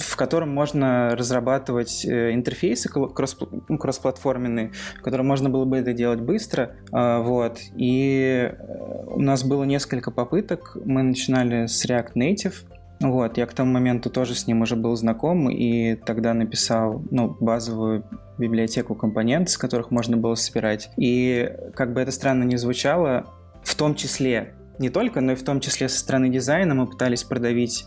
[0.00, 6.20] в котором можно разрабатывать э, интерфейсы ну, кроссплатформенные, в котором можно было бы это делать
[6.20, 6.76] быстро.
[6.92, 7.58] Э, вот.
[7.76, 10.76] И э, у нас было несколько попыток.
[10.84, 12.54] Мы начинали с React Native,
[13.00, 17.36] Вот, я к тому моменту тоже с ним уже был знаком, и тогда написал, ну,
[17.38, 18.04] базовую
[18.38, 20.90] библиотеку компонент, с которых можно было собирать.
[20.96, 23.26] И как бы это странно не звучало,
[23.62, 27.22] в том числе, не только, но и в том числе со стороны дизайна мы пытались
[27.22, 27.84] продавить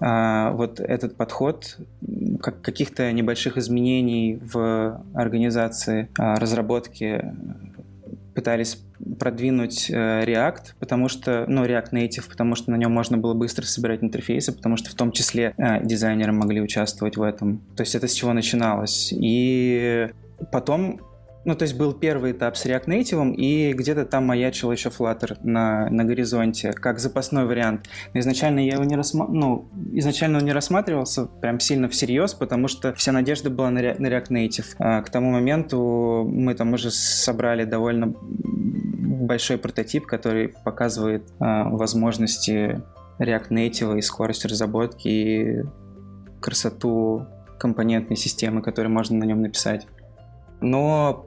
[0.00, 1.78] а, вот этот подход
[2.40, 7.32] как каких-то небольших изменений в организации а, разработки
[8.34, 8.82] пытались
[9.18, 13.64] продвинуть э, React, потому что, ну, React Native, потому что на нем можно было быстро
[13.64, 17.60] собирать интерфейсы, потому что в том числе э, дизайнеры могли участвовать в этом.
[17.76, 19.12] То есть это с чего начиналось.
[19.12, 20.08] И
[20.52, 21.00] потом
[21.44, 25.36] ну, то есть был первый этап с React Native, и где-то там маячил еще Flutter
[25.42, 27.86] на, на горизонте, как запасной вариант.
[28.14, 29.26] Но изначально я его не рассма...
[29.28, 34.28] ну, изначально он не рассматривался прям сильно всерьез, потому что вся надежда была на React
[34.30, 34.66] Native.
[34.78, 38.14] А к тому моменту мы там уже собрали довольно
[39.14, 42.82] большой прототип, который показывает а, возможности
[43.18, 45.62] React Native и скорость разработки, и
[46.40, 47.26] красоту
[47.58, 49.86] компонентной системы, которую можно на нем написать.
[50.60, 51.26] Но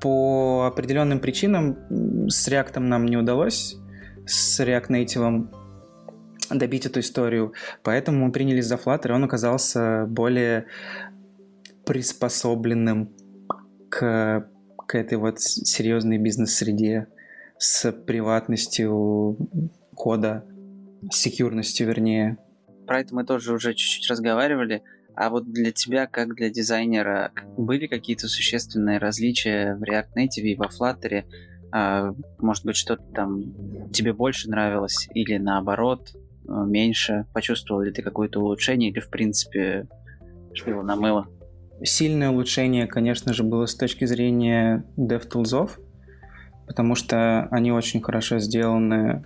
[0.00, 1.76] по определенным причинам
[2.28, 3.76] с React нам не удалось,
[4.26, 5.48] с React Native
[6.50, 10.66] добить эту историю, поэтому мы принялись за Flutter, и он оказался более
[11.84, 13.10] приспособленным
[13.88, 14.48] к,
[14.86, 17.08] к этой вот серьезной бизнес-среде
[17.58, 19.36] с приватностью
[19.94, 20.44] кода,
[21.10, 22.38] с секьюрностью, вернее.
[22.86, 24.82] Про это мы тоже уже чуть-чуть разговаривали.
[25.14, 30.56] А вот для тебя, как для дизайнера, были какие-то существенные различия в React Native и
[30.56, 31.24] во Flutter?
[31.72, 37.24] А, может быть, что-то там тебе больше нравилось или наоборот, э, меньше?
[37.32, 39.88] Почувствовал ли ты какое-то улучшение или, в принципе,
[40.52, 41.26] швило на мыло?
[41.82, 45.70] Сильное улучшение, конечно же, было с точки зрения DevTools,
[46.66, 49.24] потому что они очень хорошо сделаны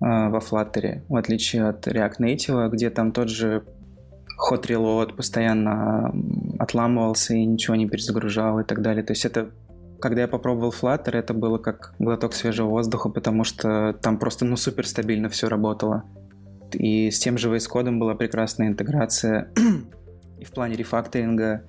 [0.00, 3.64] э, во Flutter, в отличие от React Native, где там тот же
[4.36, 6.14] ход reload постоянно
[6.58, 9.02] отламывался и ничего не перезагружал и так далее.
[9.02, 9.50] То есть это
[10.00, 14.56] когда я попробовал Flutter, это было как глоток свежего воздуха, потому что там просто ну
[14.56, 16.04] супер стабильно все работало.
[16.72, 19.50] И с тем же VS Code была прекрасная интеграция
[20.38, 21.64] и в плане рефакторинга,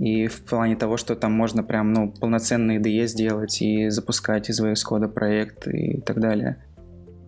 [0.00, 4.58] и в плане того, что там можно прям ну, полноценный IDE сделать и запускать из
[4.58, 6.64] VS Code проект и так далее.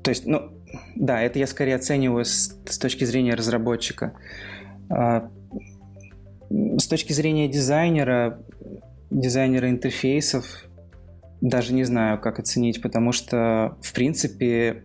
[0.02, 0.50] То есть, ну,
[0.96, 4.14] да, это я скорее оцениваю с, с точки зрения разработчика.
[4.88, 5.30] А,
[6.50, 8.42] с точки зрения дизайнера,
[9.10, 10.64] дизайнера интерфейсов,
[11.42, 14.84] даже не знаю, как оценить, потому что, в принципе,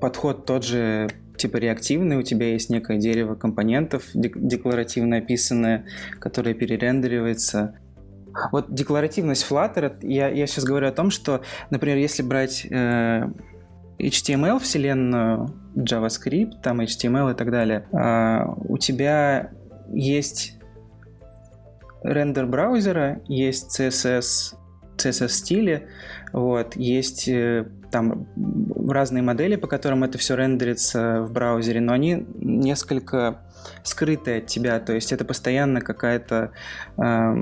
[0.00, 1.10] подход тот же
[1.42, 5.86] типа реактивный, у тебя есть некое дерево компонентов, декларативно описанное,
[6.20, 7.78] которое перерендеривается.
[8.52, 13.28] Вот декларативность Flutter, я, я сейчас говорю о том, что, например, если брать э,
[13.98, 19.50] HTML вселенную, JavaScript, там HTML и так далее, а, у тебя
[19.92, 20.58] есть
[22.04, 24.54] рендер браузера, есть CSS,
[24.96, 25.88] CSS стили,
[26.32, 28.26] вот, есть э, там
[28.88, 33.42] разные модели, по которым это все рендерится в браузере, но они несколько
[33.84, 36.50] скрытые от тебя, то есть это постоянно какая-то
[36.96, 37.34] э,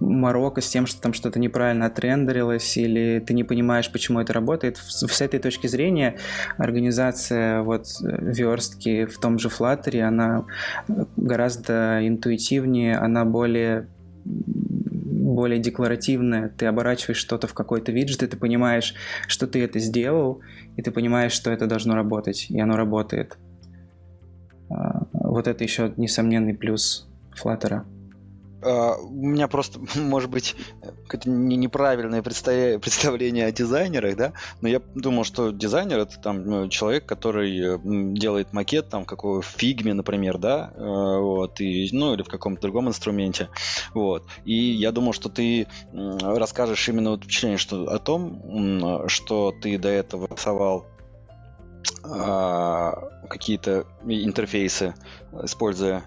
[0.00, 4.78] морока с тем, что там что-то неправильно отрендерилось, или ты не понимаешь, почему это работает.
[4.78, 6.16] С, этой точки зрения
[6.56, 10.44] организация вот верстки в том же Flutter, она
[11.16, 13.86] гораздо интуитивнее, она более
[15.34, 18.94] более декларативное, ты оборачиваешь что-то в какой-то виджет, и ты понимаешь,
[19.26, 20.40] что ты это сделал,
[20.76, 23.36] и ты понимаешь, что это должно работать, и оно работает.
[24.70, 27.82] А, вот это еще несомненный плюс Flutter.
[28.60, 30.56] Uh, у меня просто, может быть,
[31.06, 37.06] какое-то неправильное представление о дизайнерах, да, но я думал, что дизайнер это там ну, человек,
[37.06, 37.78] который
[38.14, 42.62] делает макет там какого в фигме, например, да, uh, вот, и, ну или в каком-то
[42.62, 43.48] другом инструменте,
[43.94, 44.24] вот.
[44.44, 49.88] И я думал, что ты расскажешь именно вот впечатление что, о том, что ты до
[49.88, 50.86] этого рисовал
[52.02, 54.94] uh, какие-то интерфейсы,
[55.44, 56.04] используя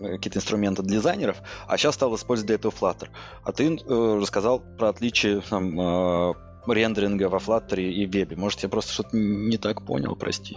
[0.00, 3.08] какие-то инструменты дизайнеров, а сейчас стал использовать для этого Flutter.
[3.44, 6.34] А ты э, рассказал про отличие там, э,
[6.66, 8.36] рендеринга во Flutter и вебе.
[8.36, 10.56] Может, я просто что-то не так понял, прости.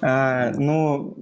[0.00, 1.16] А, ну,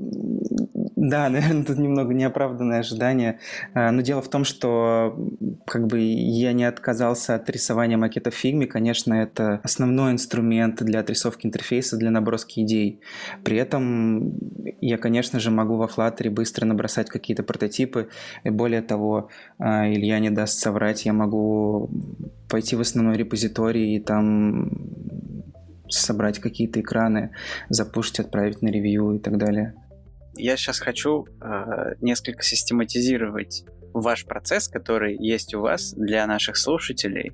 [1.03, 3.41] да, наверное, тут немного неоправданное ожидание.
[3.75, 5.19] А, но дело в том, что
[5.67, 8.67] как бы я не отказался от рисования макета в фигме.
[8.67, 13.01] Конечно, это основной инструмент для отрисовки интерфейса, для наброски идей.
[13.43, 14.39] При этом
[14.81, 18.09] я, конечно же, могу во Flutter быстро набросать какие-то прототипы.
[18.45, 21.91] И более того, а, Илья не даст соврать, я могу
[22.49, 24.71] пойти в основной репозиторий и там
[25.89, 27.33] собрать какие-то экраны,
[27.69, 29.75] запушить, отправить на ревью и так далее.
[30.43, 37.31] Я сейчас хочу э, несколько систематизировать ваш процесс, который есть у вас для наших слушателей,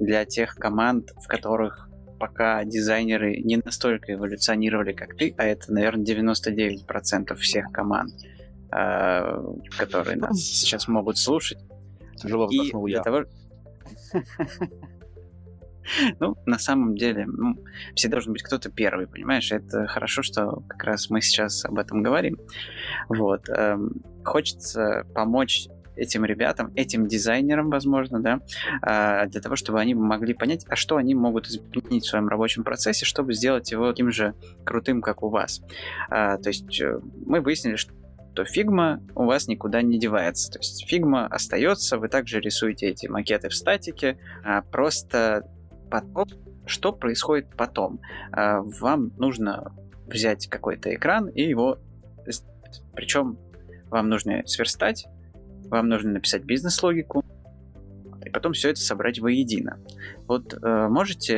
[0.00, 6.04] для тех команд, в которых пока дизайнеры не настолько эволюционировали, как ты, а это, наверное,
[6.04, 8.14] 99% всех команд,
[8.72, 9.42] э,
[9.78, 11.58] которые нас сейчас могут слушать.
[12.16, 13.00] Тяжело вздохнул я.
[13.04, 13.26] того...
[16.20, 17.56] Ну, на самом деле, ну,
[17.94, 19.50] все должен быть кто-то первый, понимаешь?
[19.52, 22.38] Это хорошо, что как раз мы сейчас об этом говорим.
[23.08, 23.48] Вот.
[23.48, 28.40] эм, Хочется помочь этим ребятам, этим дизайнерам, возможно, да,
[28.82, 32.64] а, для того, чтобы они могли понять, а что они могут изменить в своем рабочем
[32.64, 35.62] процессе, чтобы сделать его таким же крутым, как у вас.
[36.08, 37.92] А, То есть э, мы выяснили, что
[38.34, 40.52] то Figma у вас никуда не девается.
[40.52, 45.44] То есть Figma остается, вы также рисуете эти макеты в статике, а просто
[45.90, 46.26] потом,
[46.66, 48.00] что происходит потом?
[48.32, 49.72] А, Вам нужно
[50.06, 51.78] взять какой-то экран и его...
[52.94, 53.38] Причем
[53.90, 55.06] вам нужно сверстать,
[55.68, 57.24] вам нужно написать бизнес-логику,
[58.24, 59.78] и потом все это собрать воедино.
[60.26, 61.34] Вот э, можете,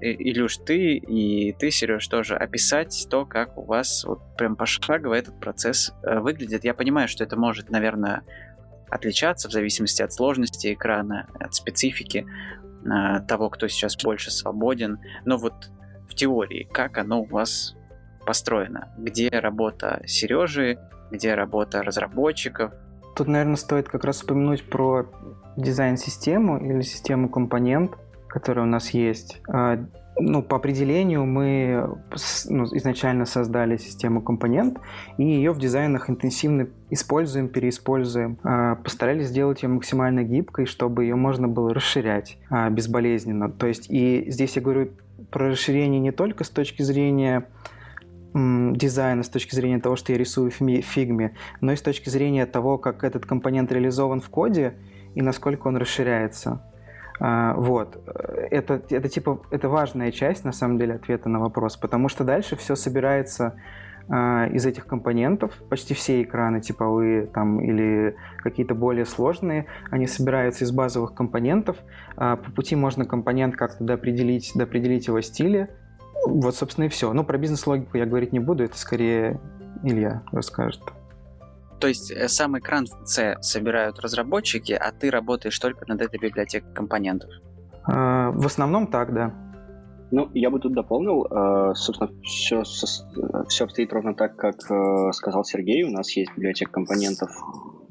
[0.00, 5.14] э, Илюш, ты и ты, Сереж, тоже описать то, как у вас вот прям пошагово
[5.14, 6.64] этот процесс э, выглядит.
[6.64, 8.22] Я понимаю, что это может, наверное,
[8.90, 12.26] отличаться в зависимости от сложности экрана, от специфики
[12.90, 14.98] э, того, кто сейчас больше свободен.
[15.24, 15.70] Но вот
[16.08, 17.76] в теории, как оно у вас
[18.26, 18.92] построено?
[18.98, 20.78] Где работа Сережи,
[21.10, 22.72] где работа разработчиков?
[23.16, 25.06] Тут, наверное, стоит как раз упомянуть про
[25.56, 27.92] дизайн-систему или систему компонент,
[28.28, 29.40] которая у нас есть.
[30.20, 31.96] Ну, по определению мы
[32.48, 34.78] ну, изначально создали систему компонент,
[35.16, 38.38] и ее в дизайнах интенсивно используем, переиспользуем.
[38.42, 43.50] А, Постарались сделать ее максимально гибкой, чтобы ее можно было расширять а, безболезненно.
[43.50, 44.90] То есть, и здесь я говорю
[45.30, 47.46] про расширение не только с точки зрения
[48.34, 52.46] дизайна, с точки зрения того, что я рисую в фигме, но и с точки зрения
[52.46, 54.74] того, как этот компонент реализован в коде
[55.14, 56.62] и насколько он расширяется.
[57.20, 57.98] А, Вот.
[58.50, 62.56] Это, это типа это важная часть, на самом деле, ответа на вопрос, потому что дальше
[62.56, 63.54] все собирается
[64.08, 70.64] а, из этих компонентов, почти все экраны типовые там или какие-то более сложные, они собираются
[70.64, 71.76] из базовых компонентов.
[72.16, 75.68] А, По пути можно компонент как-то доопределить, доопределить его стили.
[76.26, 77.12] Вот, собственно, и все.
[77.12, 79.40] Ну, про бизнес-логику я говорить не буду, это скорее
[79.82, 80.82] Илья расскажет.
[81.80, 86.18] То есть э, сам экран в C собирают разработчики, а ты работаешь только над этой
[86.18, 87.30] библиотекой компонентов.
[87.84, 89.34] А, В основном так, да.
[90.10, 95.44] Ну, я бы тут дополнил, э, собственно, все, все обстоит ровно так, как э, сказал
[95.44, 95.84] Сергей.
[95.84, 97.30] У нас есть библиотека компонентов,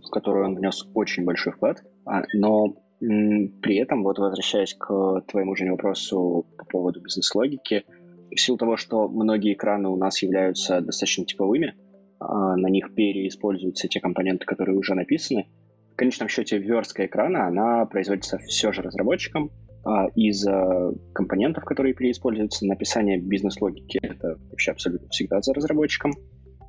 [0.03, 5.55] в которую он внес очень большой вклад, А, но при этом, вот возвращаясь к твоему
[5.55, 7.85] же вопросу по поводу бизнес-логики,
[8.31, 11.86] в силу того, что многие экраны у нас являются достаточно типовыми, а,
[12.19, 15.47] на них переиспользуются те компоненты, которые уже написаны,
[15.93, 19.51] в конечном счете верстка экрана, она производится все же разработчиком,
[19.83, 22.65] а, из а, компонентов, которые переиспользуются.
[22.65, 26.11] Написание бизнес-логики— это вообще абсолютно всегда за разработчиком.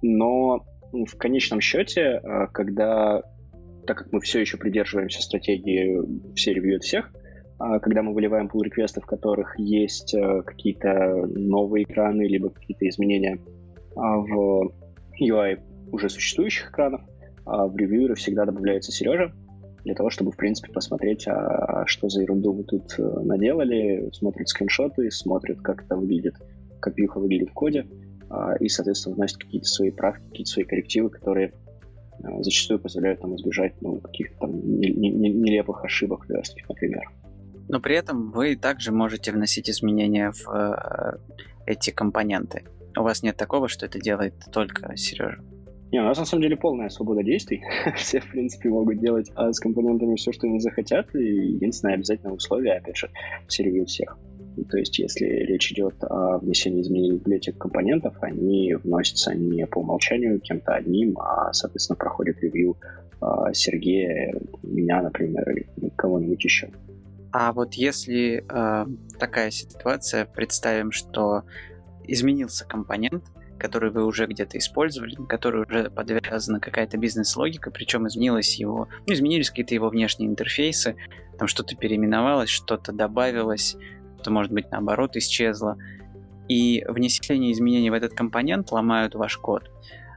[0.03, 3.23] Но в конечном счете, а, когда,
[3.87, 5.99] так как мы все еще придерживаемся стратегии
[6.35, 7.13] «все ревьюют всех»,
[7.59, 12.89] а, когда мы выливаем pull реквесты в которых есть а, какие-то новые экраны, либо какие-то
[12.89, 13.41] изменения
[13.97, 14.73] а, в
[15.21, 15.61] UI
[15.93, 17.03] уже существующих экранов,
[17.45, 19.33] а в ревьюеры всегда добавляется Сережа,
[19.85, 24.49] для того, чтобы, в принципе, посмотреть, а что за ерунду вы тут э, наделали, смотрит
[24.49, 26.35] скриншоты, смотрит, как это выглядит,
[26.81, 27.87] как вьюха выглядит в коде,
[28.29, 31.53] а, и, соответственно, вносит какие-то свои правки, какие-то свои коррективы, которые
[32.23, 36.65] а, зачастую позволяют нам избежать ну, каких-то там не- не- не- нелепых ошибок в верстке,
[36.69, 37.05] например.
[37.69, 41.19] Но при этом вы также можете вносить изменения в э,
[41.67, 42.65] эти компоненты.
[42.97, 45.43] У вас нет такого, что это делает только Сережа.
[45.91, 47.63] Не, у нас на самом деле полная свобода действий.
[47.97, 51.15] все, в принципе, могут делать а, с компонентами все, что они захотят.
[51.15, 53.11] И единственное обязательное условие, опять же,
[53.47, 54.19] все ревьют всех.
[54.71, 59.79] То есть, если речь идет о внесении изменений в библиотек компонентов, они вносятся не по
[59.79, 62.77] умолчанию кем-то одним, а, соответственно, проходят ревью
[63.21, 66.71] а, Сергея, меня, например, или кого-нибудь еще.
[67.31, 68.87] А вот если э,
[69.19, 71.43] такая ситуация, представим, что
[72.09, 73.25] изменился компонент,
[73.59, 79.51] который вы уже где-то использовали, который уже подвязана какая-то бизнес-логика, причем изменилось его, ну, изменились
[79.51, 80.97] какие-то его внешние интерфейсы,
[81.39, 83.77] там что-то переименовалось, что-то добавилось,
[84.21, 85.77] что может быть наоборот исчезло.
[86.49, 89.71] И внесение изменений в этот компонент ломают ваш код.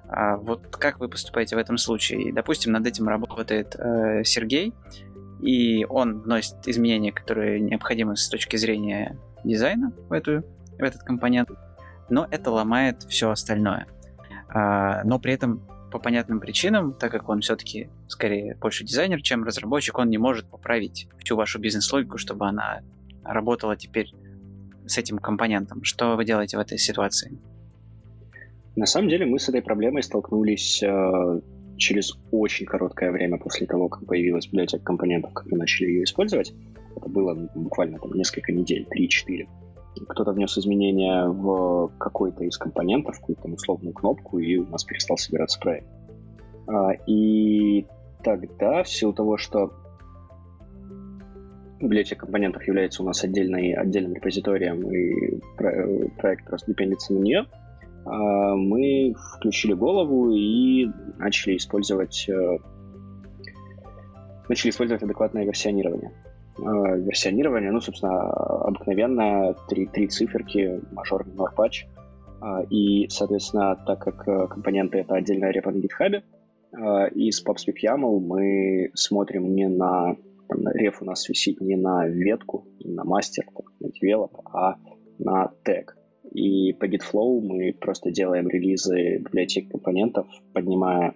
[0.07, 2.33] А вот как вы поступаете в этом случае?
[2.33, 4.73] Допустим, над этим работает э, Сергей,
[5.41, 10.43] и он вносит изменения, которые необходимы с точки зрения дизайна в, эту,
[10.77, 11.49] в этот компонент,
[12.11, 13.87] но это ломает все остальное.
[14.49, 19.43] А, но при этом по понятным причинам, так как он все-таки скорее больше дизайнер, чем
[19.43, 22.81] разработчик, он не может поправить всю вашу бизнес-логику, чтобы она
[23.23, 24.13] работала теперь
[24.85, 25.83] с этим компонентом.
[25.83, 27.39] Что вы делаете в этой ситуации?
[28.75, 31.41] На самом деле мы с этой проблемой столкнулись э,
[31.77, 36.53] через очень короткое время после того, как появилась библиотека компонентов, как мы начали ее использовать.
[36.95, 39.47] Это было буквально там несколько недель, 3-4.
[40.07, 45.59] Кто-то внес изменения в какой-то из компонентов, какую-то условную кнопку, и у нас перестал собираться
[45.59, 45.87] проект.
[46.67, 47.85] А, и
[48.23, 49.73] тогда, в силу того, что
[51.81, 55.39] библиотека компонентов является у нас отдельной, отдельным репозиторием, и
[56.17, 57.45] проект просто депендится на нее,
[58.05, 60.87] а, мы включили голову и
[61.17, 62.57] начали использовать э,
[64.49, 66.11] начали использовать адекватное версионирование.
[66.57, 71.85] А, версионирование, ну, собственно, обыкновенное, три, три циферки, мажор, минор, патч.
[72.41, 76.23] А, и, соответственно, так как э, компоненты— это отдельная репа на GitHub,
[77.15, 80.15] из PubSpeak YAML мы смотрим не на...
[80.47, 83.45] Там, реф у нас висит не на ветку, не на мастер,
[83.81, 84.75] на develop, а
[85.19, 85.97] на тег.
[86.31, 91.15] И по GitFlow мы просто делаем релизы библиотек компонентов, поднимая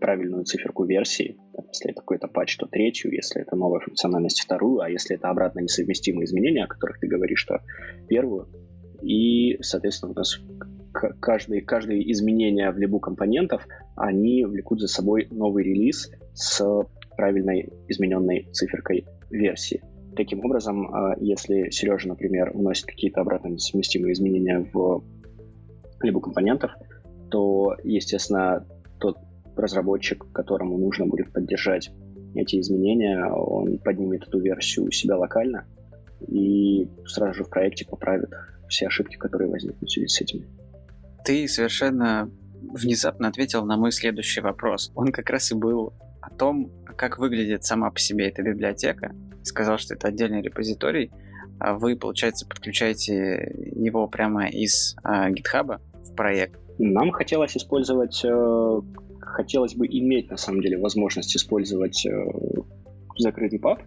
[0.00, 1.36] правильную циферку версии.
[1.68, 5.60] Если это какой-то патч, то третью, если это новая функциональность, вторую, а если это обратно
[5.60, 7.60] несовместимые изменения, о которых ты говоришь, то
[8.08, 8.48] первую.
[9.02, 10.40] И, соответственно, у нас
[11.20, 13.66] каждые, каждые изменения в либу компонентов,
[13.96, 16.62] они влекут за собой новый релиз с
[17.16, 19.82] правильной измененной циферкой версии.
[20.16, 25.04] Таким образом, а, если Сережа, например, вносит какие-то обратно несовместимые изменения в
[26.00, 26.70] либо компонентов,
[27.30, 28.66] то, естественно,
[28.98, 29.18] тот
[29.56, 31.90] разработчик, которому нужно будет поддержать
[32.34, 35.66] эти изменения, он поднимет эту версию у себя локально
[36.28, 38.30] и сразу же в проекте поправит
[38.68, 40.44] все ошибки, которые возникнут в связи с этим.
[41.24, 42.30] Ты совершенно
[42.62, 44.92] внезапно ответил на мой следующий вопрос.
[44.94, 49.14] Он как раз и был о том, как выглядит сама по себе эта библиотека.
[49.42, 51.12] Сказал, что это отдельный репозиторий.
[51.58, 56.60] А вы, получается, подключаете его прямо из GitHub в проект.
[56.78, 58.80] Нам хотелось использовать, э,
[59.36, 62.10] хотелось бы иметь, на самом деле, возможность использовать э,
[63.18, 63.84] закрытый паб, э,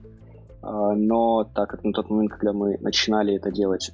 [0.62, 3.92] но так как на тот момент, когда мы начинали это делать,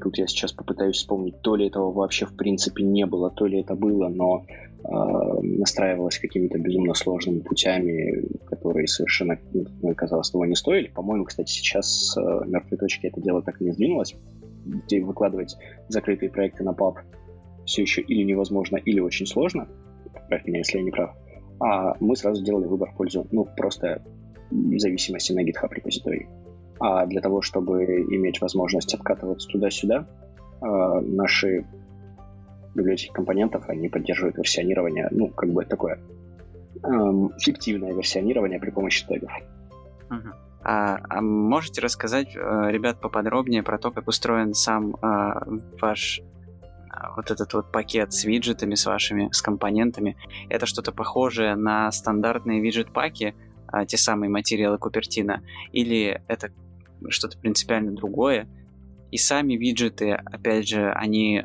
[0.00, 3.60] тут я сейчас попытаюсь вспомнить, то ли этого вообще в принципе не было, то ли
[3.60, 4.44] это было, но
[4.88, 10.88] Э, настраивалась какими-то безумно сложными путями, которые совершенно, ну, казалось, того не стоили.
[10.88, 14.14] По-моему, кстати, сейчас э, мертвой точки это дело так и не сдвинулось.
[14.64, 15.56] Где выкладывать
[15.88, 16.98] закрытые проекты на паб
[17.64, 19.66] все еще или невозможно, или очень сложно.
[20.26, 21.14] Поправь меня, если я не прав.
[21.60, 24.02] А мы сразу сделали выбор в пользу, ну, просто
[24.50, 26.28] зависимости на GitHub репозитории.
[26.78, 30.06] А для того, чтобы иметь возможность откатываться туда-сюда,
[30.60, 30.66] э,
[31.00, 31.64] наши
[32.74, 35.98] библиотеки компонентов, они поддерживают версионирование, ну, как бы такое
[36.82, 39.30] эм, фиктивное версионирование при помощи тегов.
[40.10, 40.32] Uh-huh.
[40.62, 45.46] А, а можете рассказать, э, ребят, поподробнее про то, как устроен сам а,
[45.80, 46.35] ваш а,
[47.14, 50.16] вот этот вот пакет с виджетами, с вашими, с компонентами?
[50.48, 53.34] Это что-то похожее на стандартные виджет-паки,
[53.68, 55.42] а, те самые материалы Купертина,
[55.72, 56.50] или это
[57.08, 58.48] что-то принципиально другое?
[59.10, 61.42] И сами виджеты, опять же, они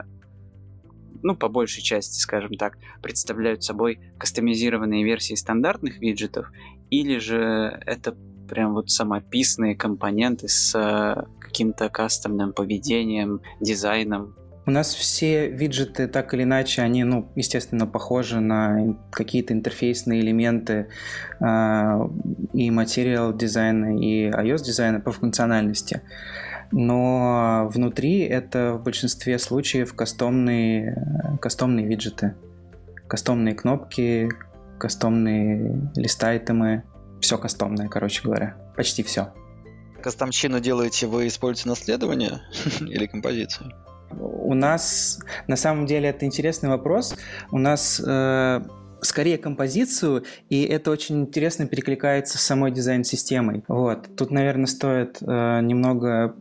[1.24, 6.52] ну, по большей части, скажем так, представляют собой кастомизированные версии стандартных виджетов,
[6.90, 8.16] или же это
[8.50, 14.36] прям вот самописные компоненты с э, каким-то кастомным поведением, дизайном.
[14.66, 20.88] У нас все виджеты так или иначе, они, ну, естественно, похожи на какие-то интерфейсные элементы
[21.40, 22.08] э,
[22.54, 26.02] и материал дизайна, и iOS дизайна по функциональности
[26.72, 32.36] но внутри это в большинстве случаев кастомные, кастомные виджеты,
[33.08, 34.30] кастомные кнопки,
[34.80, 36.84] кастомные листайтемы,
[37.20, 39.34] все кастомное, короче говоря, почти все.
[40.02, 42.42] Кастомщину делаете вы используете наследование
[42.80, 43.74] или композицию?
[44.20, 47.16] У нас, на самом деле, это интересный вопрос.
[47.52, 48.62] У нас э,
[49.02, 53.64] скорее композицию, и это очень интересно перекликается с самой дизайн-системой.
[53.68, 54.16] Вот.
[54.16, 56.36] Тут, наверное, стоит э, немного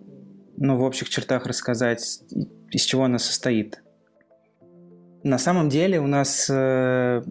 [0.56, 2.20] ну, в общих чертах рассказать,
[2.70, 3.82] из чего она состоит.
[5.22, 7.22] На самом деле у нас э,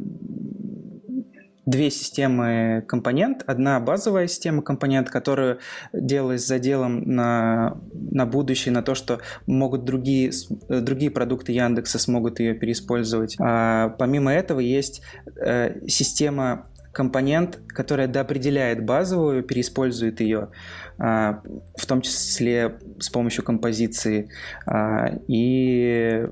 [1.69, 3.43] две системы компонент.
[3.45, 5.59] Одна базовая система компонент, которую
[5.93, 10.31] делаю с заделом на, на будущее, на то, что могут другие,
[10.67, 13.35] другие продукты Яндекса смогут ее переиспользовать.
[13.39, 15.01] А помимо этого есть
[15.35, 20.49] э, система компонент, который доопределяет базовую, переиспользует ее,
[20.97, 21.41] а,
[21.75, 24.29] в том числе с помощью композиции,
[24.65, 26.27] а, и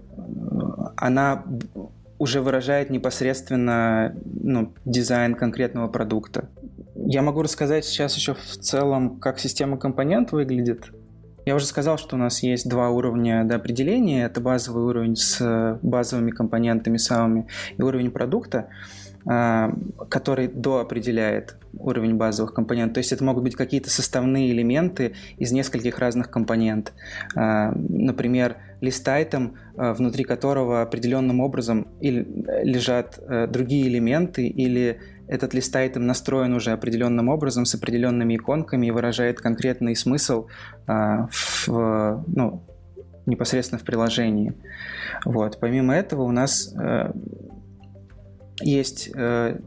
[0.98, 1.46] она
[2.20, 6.50] уже выражает непосредственно ну, дизайн конкретного продукта.
[6.96, 10.92] Я могу рассказать сейчас еще в целом, как система компонент выглядит.
[11.46, 14.26] Я уже сказал, что у нас есть два уровня до определения.
[14.26, 17.48] Это базовый уровень с базовыми компонентами самыми
[17.78, 18.68] и уровень продукта.
[19.30, 19.74] А,
[20.10, 22.94] который доопределяет уровень базовых компонентов.
[22.94, 26.94] То есть это могут быть какие-то составные элементы из нескольких разных компонент.
[27.36, 33.20] А, например, лист-айтем, а, внутри которого определенным образом лежат
[33.52, 39.98] другие элементы, или этот лист-айтем настроен уже определенным образом с определенными иконками и выражает конкретный
[39.98, 40.48] смысл
[40.88, 42.64] в, ну,
[43.26, 44.54] непосредственно в приложении.
[45.26, 45.60] Вот.
[45.60, 46.74] Помимо этого у нас
[48.62, 49.60] есть э,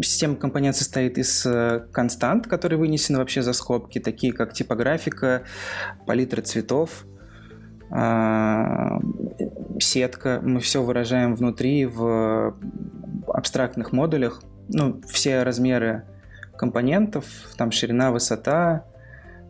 [0.00, 5.44] Система компонент состоит из э, констант, которые вынесены вообще за скобки, такие как типографика,
[6.06, 7.06] палитра цветов,
[7.90, 8.98] а,
[9.78, 10.40] сетка.
[10.42, 12.56] Мы все выражаем внутри в
[13.28, 14.42] абстрактных модулях.
[14.68, 16.04] Ну, все размеры
[16.56, 17.24] компонентов,
[17.56, 18.84] там ширина, высота,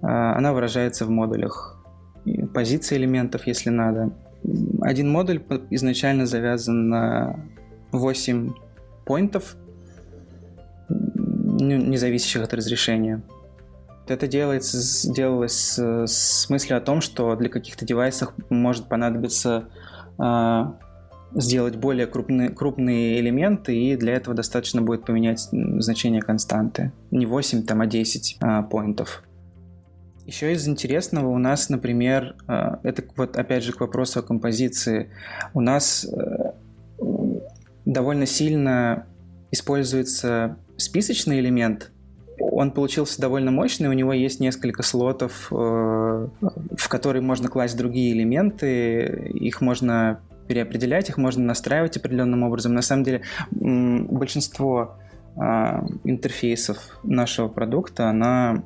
[0.02, 1.82] а, она выражается в модулях.
[2.52, 4.12] Позиции элементов, если надо.
[4.82, 7.40] Один модуль изначально завязан на
[7.94, 8.52] 8
[9.04, 9.56] поинтов,
[10.88, 13.22] не зависящих от разрешения.
[14.06, 19.70] Это делается, делалось с, мыслью о том, что для каких-то девайсов может понадобиться
[20.18, 20.64] э,
[21.34, 26.92] сделать более крупные, крупные элементы, и для этого достаточно будет поменять значение константы.
[27.10, 29.22] Не 8, там, а 10 э, поинтов.
[30.26, 35.10] Еще из интересного у нас, например, э, это вот опять же к вопросу о композиции.
[35.52, 36.43] У нас э,
[37.94, 39.06] довольно сильно
[39.50, 41.90] используется списочный элемент.
[42.38, 48.12] Он получился довольно мощный, у него есть несколько слотов, э, в которые можно класть другие
[48.12, 52.74] элементы, их можно переопределять, их можно настраивать определенным образом.
[52.74, 54.98] На самом деле большинство
[55.36, 58.64] а, интерфейсов нашего продукта, она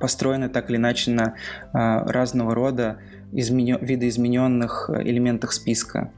[0.00, 1.34] построена так или иначе на
[1.72, 2.98] а, разного рода
[3.32, 3.78] изменё...
[3.78, 6.12] видоизмененных элементах списка.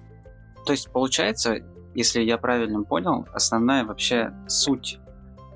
[0.66, 1.62] То есть, получается,
[1.94, 4.98] если я правильно понял, основная вообще суть,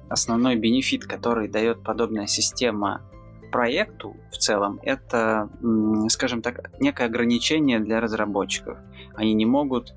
[0.09, 3.03] основной benefit, который дает подобная система
[3.51, 5.49] проекту в целом, это,
[6.09, 8.79] скажем так, некое ограничение для разработчиков.
[9.15, 9.95] Они не могут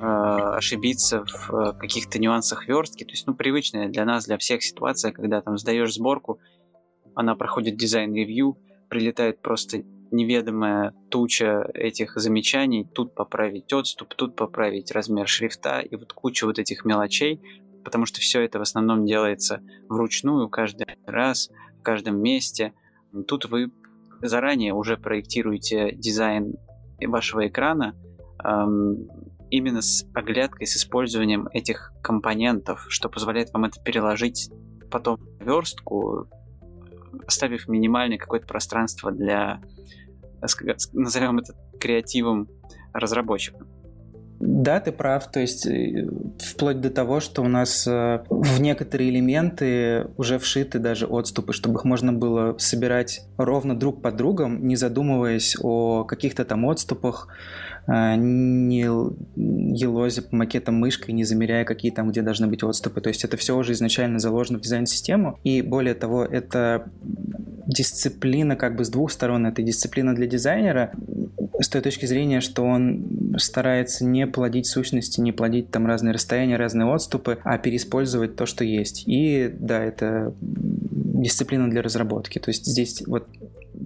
[0.00, 3.04] э, ошибиться в э, каких-то нюансах верстки.
[3.04, 6.40] То есть, ну, привычная для нас, для всех ситуация, когда там сдаешь сборку,
[7.14, 8.56] она проходит дизайн-ревью,
[8.88, 16.12] прилетает просто неведомая туча этих замечаний, тут поправить отступ, тут поправить размер шрифта и вот
[16.12, 17.40] куча вот этих мелочей,
[17.84, 22.72] потому что все это в основном делается вручную каждый раз, в каждом месте.
[23.26, 23.70] Тут вы
[24.22, 26.54] заранее уже проектируете дизайн
[27.00, 27.94] вашего экрана
[28.44, 29.08] эм,
[29.50, 34.50] именно с оглядкой, с использованием этих компонентов, что позволяет вам это переложить
[34.90, 36.28] потом в верстку,
[37.26, 39.60] оставив минимальное какое-то пространство для,
[40.92, 42.48] назовем это креативом
[42.92, 43.66] разработчика.
[44.38, 45.30] Да, ты прав.
[45.30, 46.08] То есть э,
[46.38, 51.78] вплоть до того, что у нас э, в некоторые элементы уже вшиты даже отступы, чтобы
[51.78, 57.65] их можно было собирать ровно друг под другом, не задумываясь о каких-то там отступах, э,
[57.88, 63.00] не елозя по макетам мышкой, не замеряя, какие там где должны быть отступы.
[63.00, 65.38] То есть это все уже изначально заложено в дизайн-систему.
[65.44, 66.88] И более того, это
[67.66, 69.46] дисциплина как бы с двух сторон.
[69.46, 70.92] Это дисциплина для дизайнера
[71.60, 76.56] с той точки зрения, что он старается не плодить сущности, не плодить там разные расстояния,
[76.56, 79.04] разные отступы, а переиспользовать то, что есть.
[79.06, 82.38] И да, это дисциплина для разработки.
[82.38, 83.26] То есть здесь вот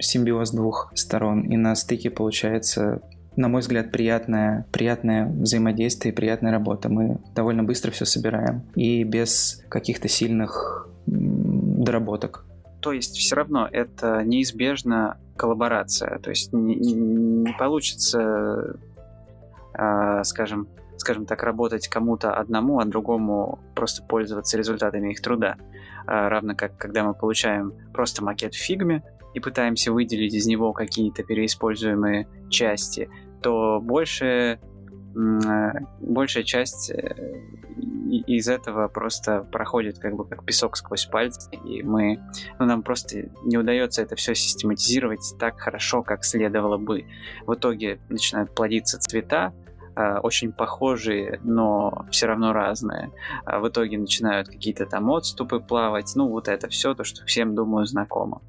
[0.00, 1.42] симбиоз двух сторон.
[1.42, 3.02] И на стыке получается
[3.36, 6.88] на мой взгляд, приятное, приятное взаимодействие приятная работа.
[6.88, 12.44] Мы довольно быстро все собираем и без каких-то сильных доработок.
[12.80, 16.18] То есть все равно это неизбежно коллаборация.
[16.18, 18.76] То есть не, не получится,
[19.74, 25.56] э, скажем, скажем так, работать кому-то одному, а другому просто пользоваться результатами их труда.
[26.06, 29.02] Э, равно как когда мы получаем просто макет в фигме
[29.34, 33.08] и пытаемся выделить из него какие-то переиспользуемые части,
[33.42, 34.58] то больше
[35.14, 37.42] Э, большая часть э,
[38.26, 42.20] из этого просто проходит как бы как песок сквозь пальцы, и мы,
[42.58, 47.06] ну, нам просто не удается это все систематизировать так хорошо, как следовало бы.
[47.46, 49.52] В итоге начинают плодиться цвета,
[49.96, 53.10] очень похожие, но все равно разные.
[53.44, 56.12] А в итоге начинают какие-то там отступы плавать.
[56.14, 58.40] Ну, вот это все, то, что всем, думаю, знакомо.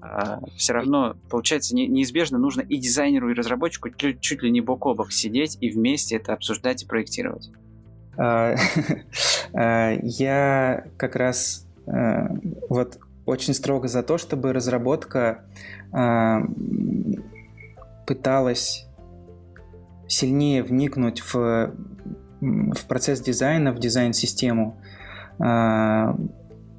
[0.00, 4.86] А, все равно, получается, не, неизбежно нужно и дизайнеру, и разработчику чуть, ли не бок
[4.86, 7.50] о бок сидеть и вместе это обсуждать и проектировать.
[8.16, 8.54] А,
[10.02, 15.44] я как раз вот очень строго за то, чтобы разработка
[18.06, 18.86] пыталась
[20.12, 21.72] сильнее вникнуть в,
[22.40, 24.80] в процесс дизайна, в дизайн-систему,
[25.38, 26.16] а,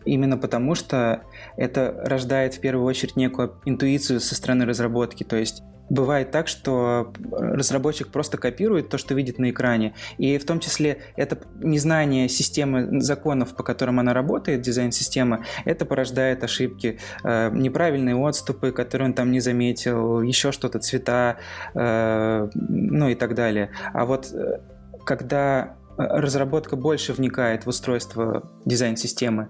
[0.06, 1.24] именно потому что
[1.58, 5.24] это рождает в первую очередь некую интуицию со стороны разработки.
[5.24, 10.46] То есть бывает так, что разработчик просто копирует то, что видит на экране, и в
[10.46, 17.50] том числе это незнание системы законов, по которым она работает, дизайн-системы, это порождает ошибки, э,
[17.54, 21.38] неправильные отступы, которые он там не заметил, еще что-то, цвета,
[21.74, 23.72] э, ну и так далее.
[23.94, 24.60] А вот э,
[25.06, 29.50] когда разработка больше вникает в устройство дизайн-системы,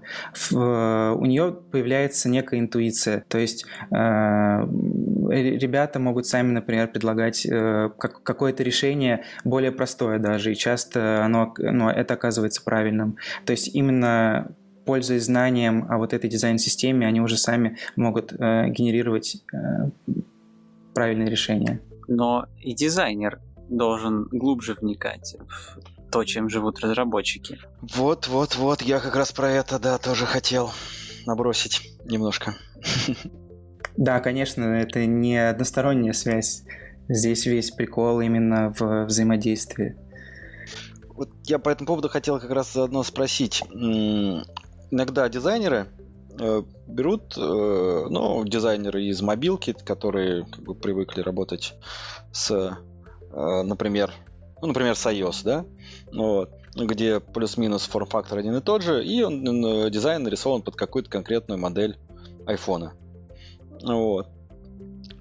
[0.50, 3.24] у нее появляется некая интуиция.
[3.28, 3.64] То есть
[5.30, 11.54] ребята могут сами, например, предлагать э, как, какое-то решение более простое даже, и часто оно,
[11.58, 13.16] ну, это оказывается правильным.
[13.44, 14.54] То есть именно
[14.84, 19.90] пользуясь знанием о вот этой дизайн-системе, они уже сами могут э, генерировать э,
[20.94, 21.80] правильные решения.
[22.06, 27.58] Но и дизайнер должен глубже вникать в то, чем живут разработчики.
[27.80, 30.70] Вот, вот, вот, я как раз про это, да, тоже хотел
[31.26, 32.54] набросить немножко.
[33.96, 36.64] Да, конечно, это не односторонняя связь.
[37.08, 39.96] Здесь весь прикол именно в взаимодействии.
[41.08, 43.62] Вот я по этому поводу хотел как раз заодно спросить.
[43.70, 45.86] Иногда дизайнеры
[46.40, 51.74] э, берут, э, ну, дизайнеры из мобилки, которые как бы привыкли работать
[52.32, 54.12] с, э, например,
[54.60, 55.64] ну, например, с iOS, да,
[56.12, 59.44] вот, где плюс-минус форм-фактор один и тот же, и он,
[59.90, 61.98] дизайн нарисован под какую-то конкретную модель
[62.46, 62.94] айфона.
[63.84, 64.28] Вот.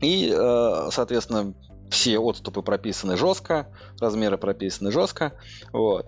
[0.01, 1.53] И, э, соответственно,
[1.89, 3.67] все отступы прописаны жестко,
[3.99, 5.33] размеры прописаны жестко.
[5.71, 6.07] Вот.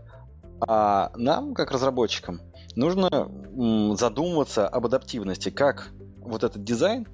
[0.67, 2.41] А нам, как разработчикам,
[2.75, 3.29] нужно
[3.95, 5.89] задумываться об адаптивности, как
[6.19, 7.07] вот этот дизайн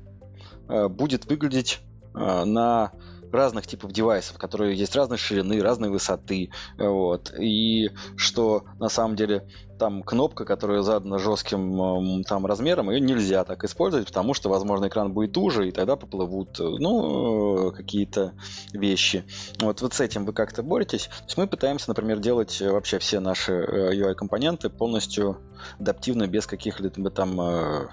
[0.69, 1.79] э, будет выглядеть
[2.13, 2.91] э, на
[3.33, 9.47] разных типов девайсов, которые есть разной ширины, разной высоты, вот, и что на самом деле
[9.81, 15.11] там кнопка, которая задана жестким там размером, ее нельзя так использовать, потому что, возможно, экран
[15.11, 18.33] будет уже, и тогда поплывут, ну, какие-то
[18.73, 19.25] вещи.
[19.59, 21.05] Вот, вот с этим вы как-то боретесь.
[21.05, 25.39] То есть мы пытаемся, например, делать вообще все наши UI-компоненты э, полностью
[25.79, 27.87] адаптивно, без каких-либо там э,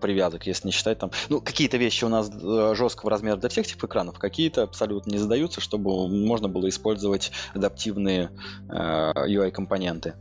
[0.00, 1.10] привязок, если не считать там...
[1.28, 5.18] Ну, какие-то вещи у нас э, жесткого размера для всех типов экранов, какие-то абсолютно не
[5.18, 8.30] задаются, чтобы можно было использовать адаптивные
[8.68, 10.14] э, UI-компоненты.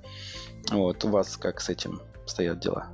[0.72, 2.88] Вот, у вас как с этим стоят дела?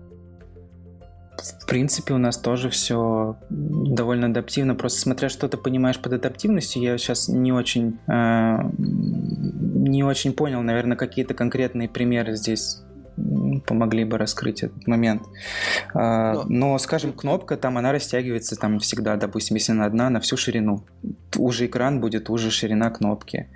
[1.37, 4.73] В принципе, у нас тоже все довольно адаптивно.
[4.73, 10.61] Просто смотря что ты понимаешь под адаптивностью, я сейчас не очень э, не очень понял,
[10.61, 12.81] наверное, какие-то конкретные примеры здесь
[13.65, 15.23] помогли бы раскрыть этот момент.
[15.93, 20.19] А, но, но скажем, кнопка там, она растягивается там всегда, допустим, если она одна, на
[20.19, 20.83] всю ширину.
[21.35, 23.47] Уже экран будет, уже ширина кнопки.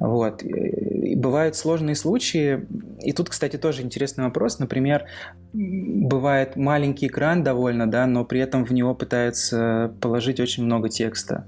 [0.00, 0.42] Вот.
[0.42, 2.66] И бывают сложные случаи,
[3.00, 4.58] и тут, кстати, тоже интересный вопрос.
[4.58, 5.06] Например,
[5.52, 11.46] бывает маленький экран довольно, да, но при этом в него пытаются положить очень много текста,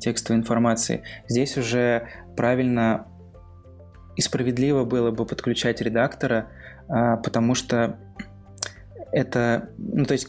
[0.00, 1.02] текстовой информации.
[1.28, 3.06] Здесь уже правильно
[4.16, 6.48] и справедливо было бы подключать редактора,
[6.88, 7.98] потому что
[9.12, 10.28] это, ну то есть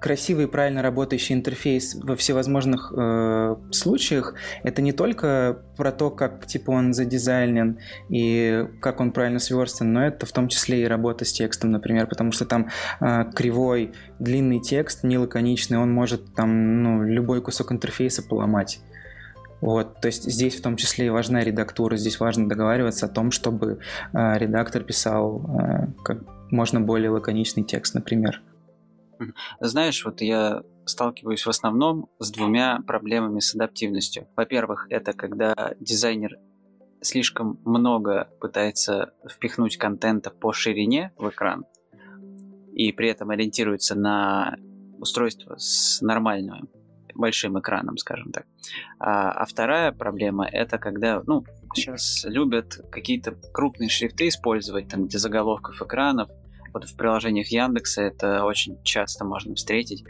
[0.00, 6.46] красивый и правильно работающий интерфейс во всевозможных э, случаях это не только про то, как
[6.46, 11.24] типа он задизайнен и как он правильно сверстан, но это в том числе и работа
[11.24, 16.82] с текстом, например, потому что там э, кривой длинный текст, не лаконичный, он может там
[16.82, 18.80] ну, любой кусок интерфейса поломать.
[19.60, 23.30] Вот, то есть здесь в том числе и важна редактура, здесь важно договариваться о том,
[23.30, 23.80] чтобы
[24.12, 28.42] э, редактор писал э, как можно более лаконичный текст, например.
[29.60, 34.26] Знаешь, вот я сталкиваюсь в основном с двумя проблемами с адаптивностью.
[34.34, 36.38] Во-первых, это когда дизайнер
[37.02, 41.64] слишком много пытается впихнуть контента по ширине в экран
[42.72, 44.56] и при этом ориентируется на
[44.98, 46.68] устройство с нормальным
[47.20, 48.46] большим экраном, скажем так.
[48.98, 51.44] А, а вторая проблема это когда, ну,
[51.74, 56.30] сейчас любят какие-то крупные шрифты использовать, там, для заголовков экранов.
[56.72, 60.04] Вот в приложениях Яндекса это очень часто можно встретить.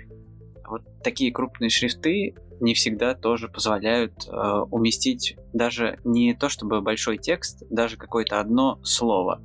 [0.66, 4.30] Вот такие крупные шрифты не всегда тоже позволяют э,
[4.70, 9.42] уместить даже не то чтобы большой текст, даже какое-то одно слово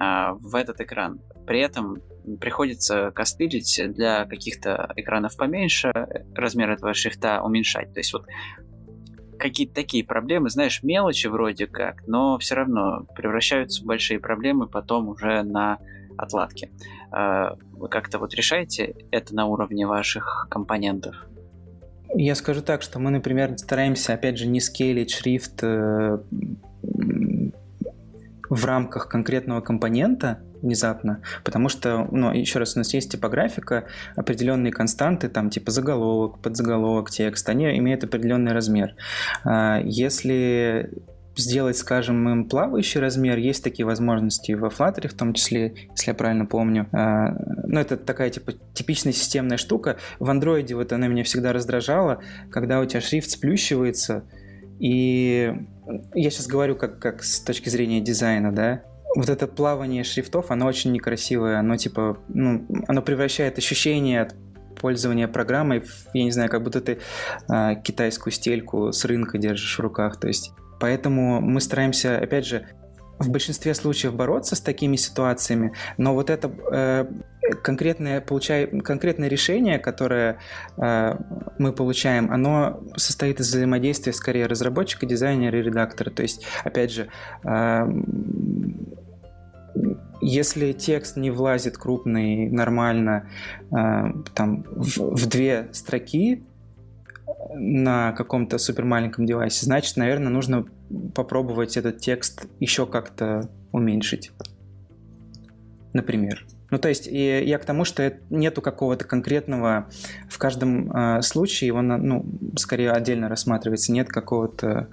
[0.00, 1.20] э, в этот экран.
[1.46, 1.98] При этом
[2.40, 5.92] приходится костылить для каких-то экранов поменьше,
[6.34, 7.92] размер этого шрифта уменьшать.
[7.92, 8.26] То есть вот
[9.38, 15.08] какие-то такие проблемы, знаешь, мелочи вроде как, но все равно превращаются в большие проблемы потом
[15.08, 15.78] уже на
[16.16, 16.70] отладке.
[17.14, 21.14] Э, вы как-то вот решаете это на уровне ваших компонентов?
[22.14, 26.18] Я скажу так, что мы, например, стараемся, опять же, не скейлить шрифт э,
[28.48, 33.84] в рамках конкретного компонента внезапно, потому что, ну, еще раз, у нас есть типографика,
[34.16, 38.94] определенные константы, там, типа заголовок, подзаголовок, текст, они имеют определенный размер.
[39.44, 40.90] А, если
[41.38, 43.36] сделать, скажем, им плавающий размер.
[43.36, 46.88] Есть такие возможности во Flutter, в том числе, если я правильно помню.
[46.92, 47.36] А,
[47.66, 49.98] ну, это такая типа типичная системная штука.
[50.18, 54.24] В Android вот она меня всегда раздражала, когда у тебя шрифт сплющивается,
[54.78, 55.54] и
[56.14, 58.82] я сейчас говорю как, как с точки зрения дизайна, да,
[59.16, 64.34] вот это плавание шрифтов, оно очень некрасивое, оно типа, ну, оно превращает ощущение от
[64.80, 66.98] пользования программой, я не знаю, как будто ты
[67.48, 72.66] э, китайскую стельку с рынка держишь в руках, то есть Поэтому мы стараемся, опять же,
[73.18, 77.06] в большинстве случаев бороться с такими ситуациями, но вот это э,
[77.62, 80.38] конкретное, получай, конкретное решение, которое
[80.76, 81.16] э,
[81.58, 86.10] мы получаем, оно состоит из взаимодействия скорее разработчика, дизайнера и редактора.
[86.10, 87.08] То есть, опять же,
[87.42, 87.86] э,
[90.20, 93.28] если текст не влазит крупный нормально
[93.70, 96.44] э, там, в, две строки,
[97.54, 100.66] на каком-то супер маленьком девайсе, значит, наверное, нужно
[101.14, 104.32] попробовать этот текст еще как-то уменьшить.
[105.92, 106.46] Например.
[106.70, 109.88] Ну, то есть, и я к тому, что нету какого-то конкретного
[110.28, 114.88] в каждом э, случае, он, ну, скорее отдельно рассматривается, нет какого-то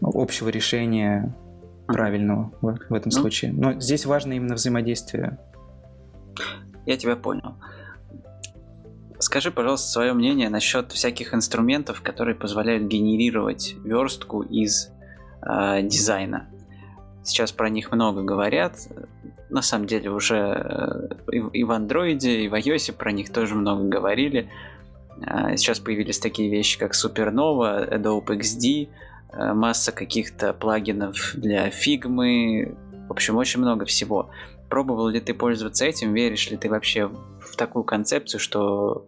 [0.00, 1.32] общего решения
[1.86, 3.52] правильного в, в этом ну, случае.
[3.52, 5.38] Но здесь важно именно взаимодействие.
[6.84, 7.56] Я тебя понял.
[9.18, 14.90] Скажи, пожалуйста, свое мнение насчет всяких инструментов, которые позволяют генерировать верстку из
[15.42, 16.48] э, дизайна.
[17.24, 18.76] Сейчас про них много говорят.
[19.48, 23.84] На самом деле уже э, и, в андроиде, и в iOS про них тоже много
[23.84, 24.50] говорили.
[25.26, 28.88] Э, сейчас появились такие вещи, как Supernova, Adobe XD,
[29.32, 32.76] масса каких-то плагинов для Figma.
[33.08, 34.30] В общем, очень много всего.
[34.68, 36.14] Пробовал ли ты пользоваться этим?
[36.14, 39.06] Веришь ли ты вообще в такую концепцию, что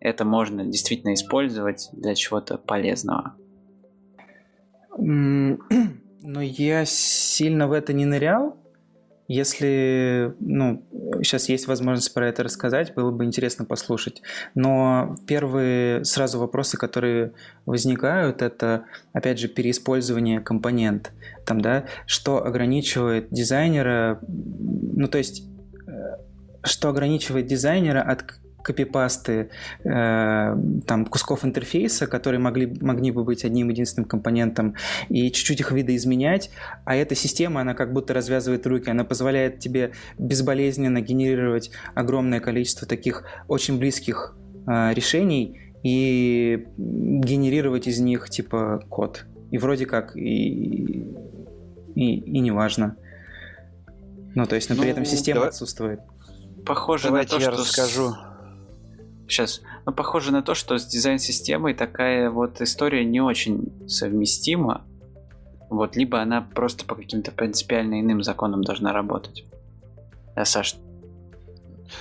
[0.00, 3.34] это можно действительно использовать для чего-то полезного?
[4.96, 8.56] Но я сильно в это не нырял.
[9.26, 10.84] Если, ну,
[11.22, 14.20] сейчас есть возможность про это рассказать, было бы интересно послушать.
[14.54, 17.32] Но первые сразу вопросы, которые
[17.64, 21.12] возникают, это, опять же, переиспользование компонент.
[21.46, 25.44] Там, да, что ограничивает дизайнера, ну, то есть,
[25.86, 26.16] э,
[26.62, 28.24] что ограничивает дизайнера от
[28.64, 29.50] копипасты
[29.84, 30.56] э,
[30.86, 34.74] там, кусков интерфейса, которые могли, могли бы быть одним единственным компонентом,
[35.08, 36.50] и чуть-чуть их видоизменять,
[36.84, 42.88] а эта система, она как будто развязывает руки, она позволяет тебе безболезненно генерировать огромное количество
[42.88, 44.34] таких очень близких
[44.66, 49.26] э, решений и генерировать из них типа код.
[49.50, 51.06] И вроде как и,
[51.94, 52.96] и, и не важно.
[54.34, 55.48] Ну, то есть, но ну, при этом система давай...
[55.50, 56.00] отсутствует.
[56.64, 58.14] Похоже Давайте на то, я что расскажу.
[59.28, 59.62] Сейчас.
[59.86, 64.84] Но похоже на то, что с дизайн-системой такая вот история не очень совместима.
[65.70, 69.44] Вот, либо она просто по каким-то принципиально иным законам должна работать.
[70.36, 70.76] А, Саш,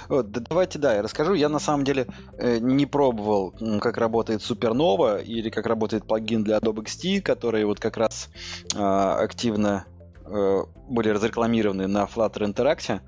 [0.09, 1.34] да, давайте, да, я расскажу.
[1.34, 2.07] Я на самом деле
[2.38, 7.80] э, не пробовал, как работает Supernova или как работает плагин для Adobe XD, которые вот
[7.80, 8.30] как раз
[8.76, 9.92] э, активно э,
[10.26, 13.01] были разрекламированы на Flutter Interact.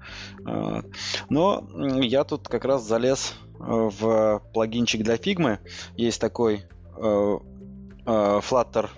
[0.48, 0.82] Э,
[1.30, 1.68] но
[2.02, 5.60] я тут как раз залез в плагинчик для Figma.
[5.96, 6.66] Есть такой
[6.98, 7.38] э,
[8.06, 8.90] э, Flutter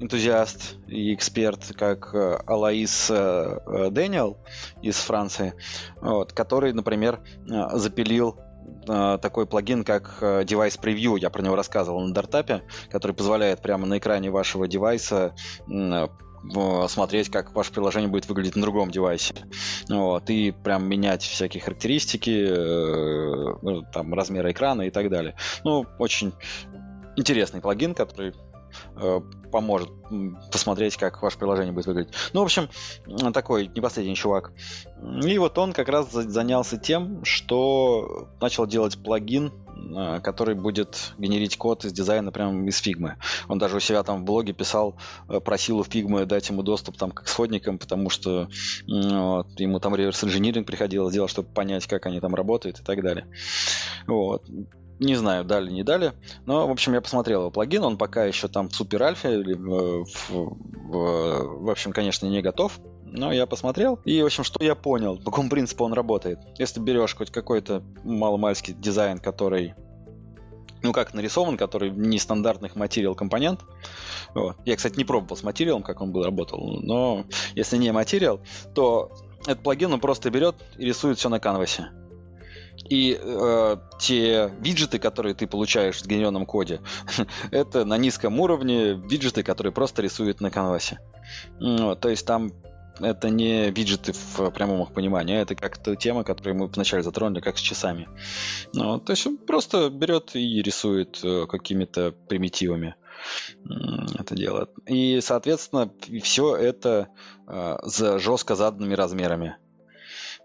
[0.00, 4.38] энтузиаст и эксперт, как э, Алаис э, Дэниел
[4.82, 5.54] из Франции,
[6.00, 7.20] вот, который, например,
[7.50, 8.38] э, запилил
[8.86, 13.98] такой плагин, как Device Preview, я про него рассказывал на Дартапе, который позволяет прямо на
[13.98, 15.34] экране вашего девайса
[16.88, 19.34] смотреть, как ваше приложение будет выглядеть на другом девайсе.
[19.88, 25.34] Вот, и прям менять всякие характеристики, э, ну, там, размеры экрана и так далее.
[25.64, 26.32] Ну, очень
[27.16, 28.34] интересный плагин, который
[29.50, 29.90] поможет
[30.52, 32.14] посмотреть, как ваше приложение будет выглядеть.
[32.32, 32.68] Ну, в общем,
[33.32, 34.52] такой не последний чувак.
[35.24, 39.52] И вот он как раз занялся тем, что начал делать плагин,
[39.96, 43.16] э, который будет генерить код из дизайна прямо из фигмы.
[43.48, 44.96] Он даже у себя там в блоге писал,
[45.28, 48.48] э, просил у фигмы дать ему доступ там к исходникам, потому что
[48.86, 53.26] вот, ему там реверс-инжиниринг приходилось делать, чтобы понять, как они там работают и так далее.
[54.06, 54.44] Вот.
[54.98, 56.12] Не знаю, дали, не дали.
[56.44, 57.84] Но, в общем, я посмотрел его плагин.
[57.84, 59.40] Он пока еще там в супер альфе.
[59.40, 62.78] Или в, в, в, общем, конечно, не готов.
[63.04, 64.00] Но я посмотрел.
[64.04, 66.40] И, в общем, что я понял, по какому принципу он работает.
[66.58, 69.74] Если берешь хоть какой-то маломальский дизайн, который
[70.82, 73.60] ну, как нарисован, который нестандартных материал компонент.
[74.34, 74.56] Вот.
[74.64, 77.24] Я, кстати, не пробовал с материалом, как он был работал, но
[77.54, 78.40] если не материал,
[78.74, 79.10] то
[79.42, 81.88] этот плагин он просто берет и рисует все на канвасе.
[82.88, 86.80] И э, те виджеты, которые ты получаешь в сгенеренном коде,
[87.50, 90.98] это на низком уровне виджеты, которые просто рисуют на канвасе.
[91.60, 92.52] Ну, то есть там
[93.00, 97.40] это не виджеты в прямом их понимании, а это как-то тема, которую мы вначале затронули,
[97.40, 98.08] как с часами.
[98.72, 102.94] Ну, то есть он просто берет и рисует э, какими-то примитивами
[104.18, 104.70] это делает.
[104.86, 107.08] И, соответственно, все это
[107.46, 109.56] э, за жестко заданными размерами.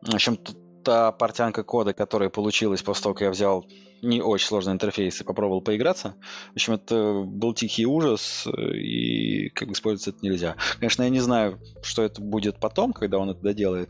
[0.02, 0.38] В общем,
[0.84, 3.66] та портянка кода, которая получилась после того, как я взял
[4.02, 6.16] не очень сложный интерфейс и попробовал поиграться.
[6.52, 10.56] В общем, это был тихий ужас, и как бы использовать это нельзя.
[10.78, 13.90] Конечно, я не знаю, что это будет потом, когда он это доделает.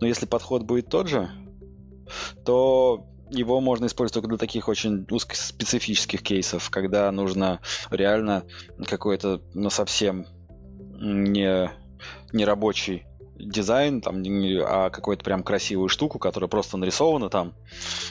[0.00, 1.30] Но если подход будет тот же,
[2.44, 7.60] то его можно использовать только для таких очень узкоспецифических кейсов, когда нужно
[7.90, 8.44] реально
[8.86, 10.26] какой-то, ну, совсем
[10.98, 11.70] не,
[12.32, 13.04] не рабочий
[13.42, 14.22] дизайн, там,
[14.64, 17.54] а какую-то прям красивую штуку, которая просто нарисована там,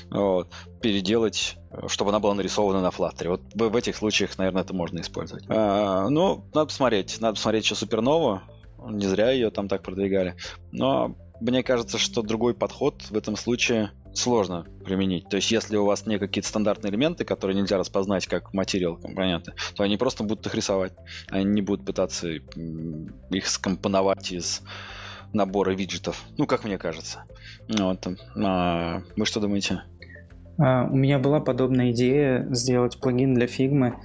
[0.10, 0.50] вот,
[0.82, 1.58] переделать,
[1.88, 3.30] чтобы она была нарисована на Flutter.
[3.30, 5.46] Вот в этих случаях, наверное, это можно использовать.
[5.48, 7.20] А, ну, надо посмотреть.
[7.22, 8.42] Надо посмотреть еще Супернову.
[8.90, 10.36] Не зря ее там так продвигали.
[10.72, 15.30] Но мне кажется, что другой подход в этом случае сложно применить.
[15.30, 19.54] То есть, если у вас не какие-то стандартные элементы, которые нельзя распознать как материал компоненты,
[19.76, 20.94] то они просто будут их рисовать.
[21.30, 24.62] Они не будут пытаться их скомпоновать из
[25.34, 26.24] набора виджетов.
[26.38, 27.24] Ну, как мне кажется.
[27.70, 28.08] Вот.
[28.36, 29.84] А, вы что думаете?
[30.58, 33.96] А, у меня была подобная идея сделать плагин для фигмы,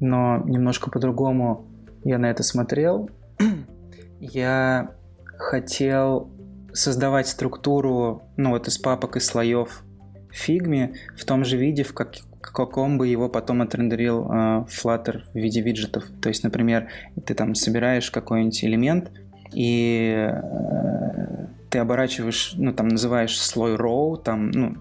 [0.00, 1.66] но немножко по-другому
[2.04, 3.10] я на это смотрел.
[4.20, 4.92] я
[5.36, 6.30] хотел
[6.72, 9.82] создавать структуру, ну вот из папок и слоев
[10.30, 15.22] в фигме в том же виде, в как, каком бы его потом отрендерил э, Flutter
[15.32, 16.04] в виде виджетов.
[16.20, 16.88] То есть, например,
[17.24, 19.10] ты там собираешь какой-нибудь элемент,
[19.52, 24.76] и э, ты оборачиваешь, ну, там, называешь слой row, там, ну,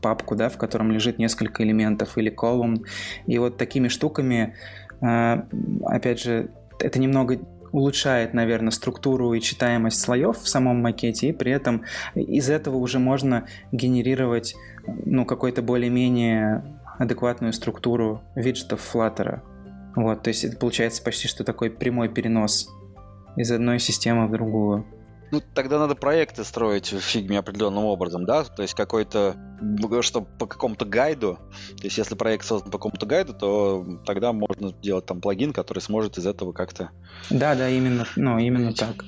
[0.00, 2.84] папку, да, в котором лежит несколько элементов, или column,
[3.26, 4.54] и вот такими штуками,
[5.00, 5.42] э,
[5.84, 7.38] опять же, это немного
[7.72, 12.98] улучшает, наверное, структуру и читаемость слоев в самом макете, и при этом из этого уже
[12.98, 14.56] можно генерировать,
[14.86, 16.64] ну, какой-то более-менее
[16.98, 19.40] адекватную структуру виджетов Flutter.
[19.96, 22.68] Вот, то есть это получается почти что такой прямой перенос
[23.36, 24.86] из одной системы в другую.
[25.30, 28.42] Ну, тогда надо проекты строить в фигме определенным образом, да?
[28.42, 29.36] То есть какой-то,
[30.00, 31.38] что по какому-то гайду,
[31.76, 35.78] то есть если проект создан по какому-то гайду, то тогда можно делать там плагин, который
[35.78, 36.90] сможет из этого как-то...
[37.30, 39.04] Да, да, именно, ну, именно так.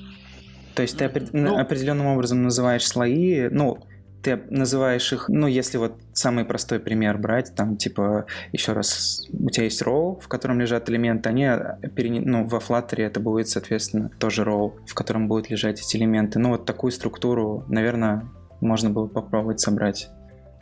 [0.75, 3.85] То есть ты ну, определенным образом называешь слои, ну,
[4.23, 9.49] ты называешь их, ну, если вот самый простой пример брать, там, типа, еще раз, у
[9.49, 11.49] тебя есть row, в котором лежат элементы, они,
[11.95, 12.21] перене...
[12.21, 16.39] ну, во Flutter это будет, соответственно, тоже row, в котором будут лежать эти элементы.
[16.39, 18.29] Ну, вот такую структуру, наверное,
[18.61, 20.09] можно было попробовать собрать.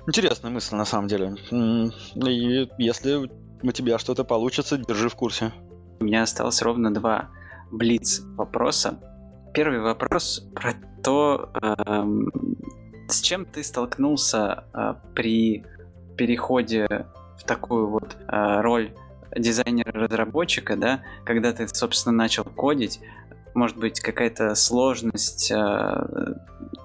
[0.07, 1.35] Интересная мысль, на самом деле.
[1.51, 3.29] И если
[3.63, 5.53] у тебя что-то получится, держи в курсе.
[5.99, 7.29] У меня осталось ровно два
[7.71, 8.99] блиц вопроса.
[9.53, 12.31] Первый вопрос про то, эм,
[13.11, 15.65] с чем ты столкнулся э, при
[16.17, 16.87] переходе
[17.37, 18.93] в такую вот э, роль
[19.35, 22.99] дизайнера-разработчика, да, когда ты, собственно, начал кодить,
[23.53, 26.35] может быть, какая-то сложность э,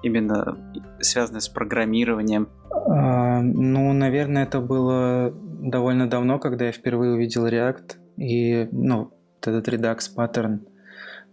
[0.03, 0.57] именно
[0.99, 2.49] связанная с программированием?
[2.71, 9.11] А, ну, наверное, это было довольно давно, когда я впервые увидел React и, ну,
[9.41, 10.65] этот Redux паттерн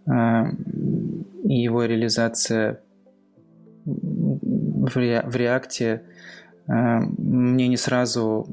[0.07, 0.43] э,
[1.43, 2.81] и его реализация
[4.89, 6.03] в, ре, в реакте
[6.67, 8.47] э, мне не сразу,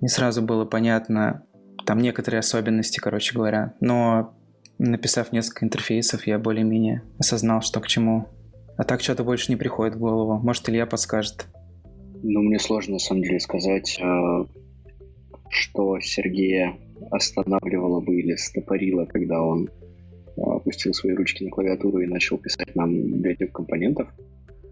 [0.00, 1.44] не сразу было понятно
[1.86, 3.74] там некоторые особенности, короче говоря.
[3.80, 4.34] Но
[4.78, 8.26] написав несколько интерфейсов, я более-менее осознал, что к чему.
[8.76, 10.38] А так что-то больше не приходит в голову.
[10.38, 11.46] Может, Илья подскажет.
[12.22, 13.98] Ну, мне сложно, на самом деле, сказать.
[14.00, 14.44] Э,
[15.50, 16.78] что Сергея
[17.10, 19.68] останавливало бы или стопорило, когда он
[20.36, 24.08] а, опустил свои ручки на клавиатуру и начал писать нам библиотеку компонентов.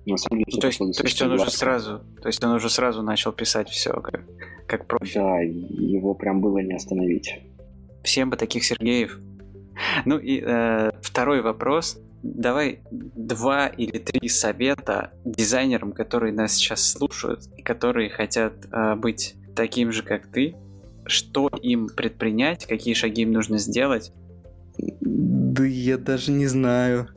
[0.09, 3.03] На самом деле, то есть, то есть он уже сразу, то есть он уже сразу
[3.03, 4.23] начал писать все как,
[4.67, 5.19] как профи.
[5.19, 7.41] Да, его прям было не остановить.
[8.03, 9.19] Всем бы таких Сергеев.
[10.07, 12.01] Ну и э, второй вопрос.
[12.23, 19.35] Давай два или три совета дизайнерам, которые нас сейчас слушают и которые хотят э, быть
[19.55, 20.57] таким же, как ты.
[21.05, 24.13] Что им предпринять, какие шаги им нужно сделать?
[24.79, 27.09] Да я даже не знаю.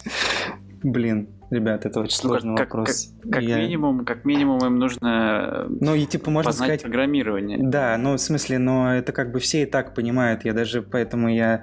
[0.82, 3.12] Блин, ребят, это очень ну, сложный как, вопрос.
[3.22, 3.58] Как, как, я...
[3.58, 7.58] минимум, как минимум им нужно ну, и, типа, можно сказать, программирование.
[7.60, 10.44] Да, ну в смысле, но это как бы все и так понимают.
[10.44, 11.62] Я даже поэтому я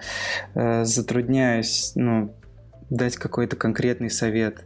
[0.55, 2.33] э, затрудняюсь, ну,
[2.89, 4.65] дать какой-то конкретный совет.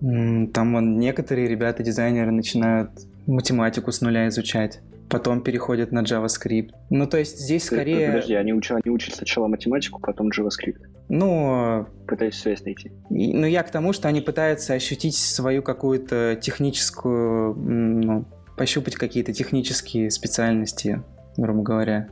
[0.00, 2.90] Там вон, некоторые ребята, дизайнеры, начинают
[3.26, 6.70] математику с нуля изучать потом переходят на JavaScript.
[6.90, 8.08] Ну, то есть здесь скорее...
[8.08, 8.70] Подожди, они, уч...
[8.70, 10.80] они учат сначала математику, потом JavaScript.
[11.08, 11.86] Ну...
[12.06, 12.92] Пытаюсь связь найти.
[13.10, 17.54] И, ну, я к тому, что они пытаются ощутить свою какую-то техническую...
[17.54, 18.24] Ну,
[18.56, 21.02] пощупать какие-то технические специальности
[21.38, 22.08] грубо говоря,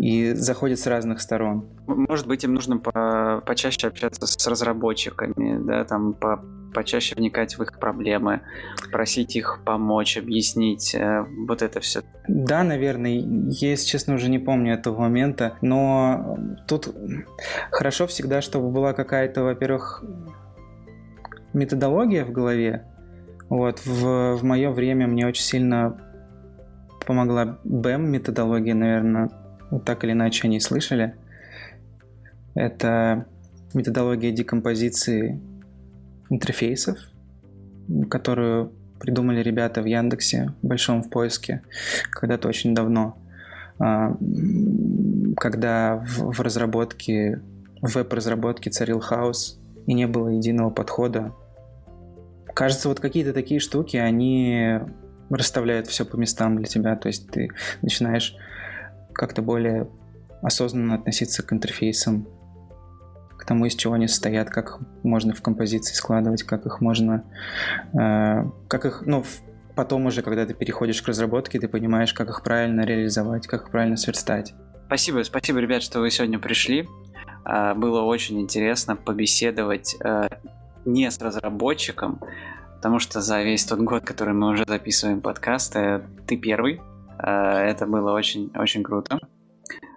[0.00, 1.68] и заходят с разных сторон.
[1.86, 6.42] Может быть, им нужно по почаще общаться с разработчиками, да, там по
[6.72, 8.42] почаще вникать в их проблемы,
[8.92, 12.02] просить их помочь, объяснить э, вот это все.
[12.28, 16.94] Да, наверное, я, если честно, уже не помню этого момента, но тут
[17.70, 20.04] хорошо всегда, чтобы была какая-то, во-первых,
[21.52, 22.84] методология в голове.
[23.48, 26.00] Вот, в, в мое время мне очень сильно
[27.04, 29.30] помогла BEM методология, наверное,
[29.70, 31.14] вот так или иначе они слышали.
[32.54, 33.26] Это
[33.74, 35.40] методология декомпозиции
[36.30, 36.98] интерфейсов,
[38.08, 41.62] которую придумали ребята в Яндексе, большом в поиске,
[42.10, 43.18] когда-то очень давно,
[43.78, 44.16] а,
[45.36, 47.40] когда в, в разработке,
[47.80, 51.32] в веб-разработке царил хаос и не было единого подхода.
[52.54, 54.80] Кажется, вот какие-то такие штуки, они
[55.30, 57.48] расставляют все по местам для тебя, то есть ты
[57.82, 58.36] начинаешь
[59.12, 59.88] как-то более
[60.42, 62.26] осознанно относиться к интерфейсам,
[63.40, 67.24] к тому, из чего они состоят, как можно в композиции складывать, как их можно,
[67.98, 69.24] э, как их, ну,
[69.74, 73.70] потом уже, когда ты переходишь к разработке, ты понимаешь, как их правильно реализовать, как их
[73.70, 74.54] правильно сверстать.
[74.86, 76.86] Спасибо, спасибо, ребят, что вы сегодня пришли.
[77.46, 80.28] Э, было очень интересно побеседовать э,
[80.84, 82.20] не с разработчиком,
[82.76, 86.82] потому что за весь тот год, который мы уже записываем подкасты, ты первый.
[87.18, 89.18] Э, это было очень, очень круто.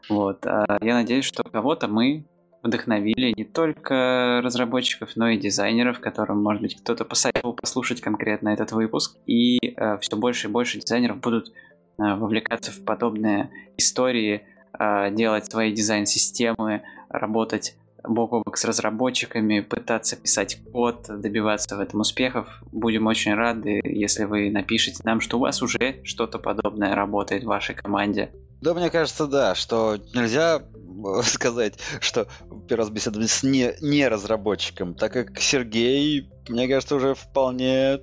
[0.10, 0.46] Вот.
[0.46, 2.26] Э, я надеюсь, что кого-то мы
[2.64, 8.72] вдохновили не только разработчиков, но и дизайнеров, которым, может быть, кто-то посоветовал послушать конкретно этот
[8.72, 9.18] выпуск.
[9.28, 11.52] И э, все больше и больше дизайнеров будут э,
[11.98, 14.44] вовлекаться в подобные истории,
[14.80, 21.80] э, делать свои дизайн-системы, работать бок о бок с разработчиками, пытаться писать код, добиваться в
[21.80, 22.48] этом успехов.
[22.72, 27.48] Будем очень рады, если вы напишите нам, что у вас уже что-то подобное работает в
[27.48, 28.32] вашей команде.
[28.64, 30.62] Да, мне кажется, да, что нельзя
[31.24, 32.28] сказать, что
[32.70, 38.00] первый раз беседовали с не, не разработчиком, так как Сергей, мне кажется, уже вполне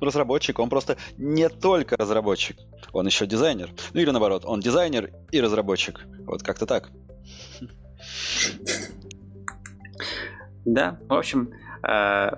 [0.00, 2.56] разработчик, он просто не только разработчик,
[2.92, 3.70] он еще дизайнер.
[3.92, 6.00] Ну или наоборот, он дизайнер и разработчик.
[6.24, 6.88] Вот как-то так.
[10.64, 11.52] Да, в общем,
[11.86, 12.30] э,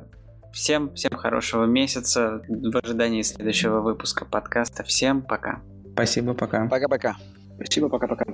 [0.52, 4.82] всем, всем хорошего месяца в ожидании следующего выпуска подкаста.
[4.82, 5.62] Всем пока.
[5.92, 6.66] Спасибо, пока.
[6.66, 7.16] Пока-пока.
[7.62, 8.24] Спасибо, пока-пока.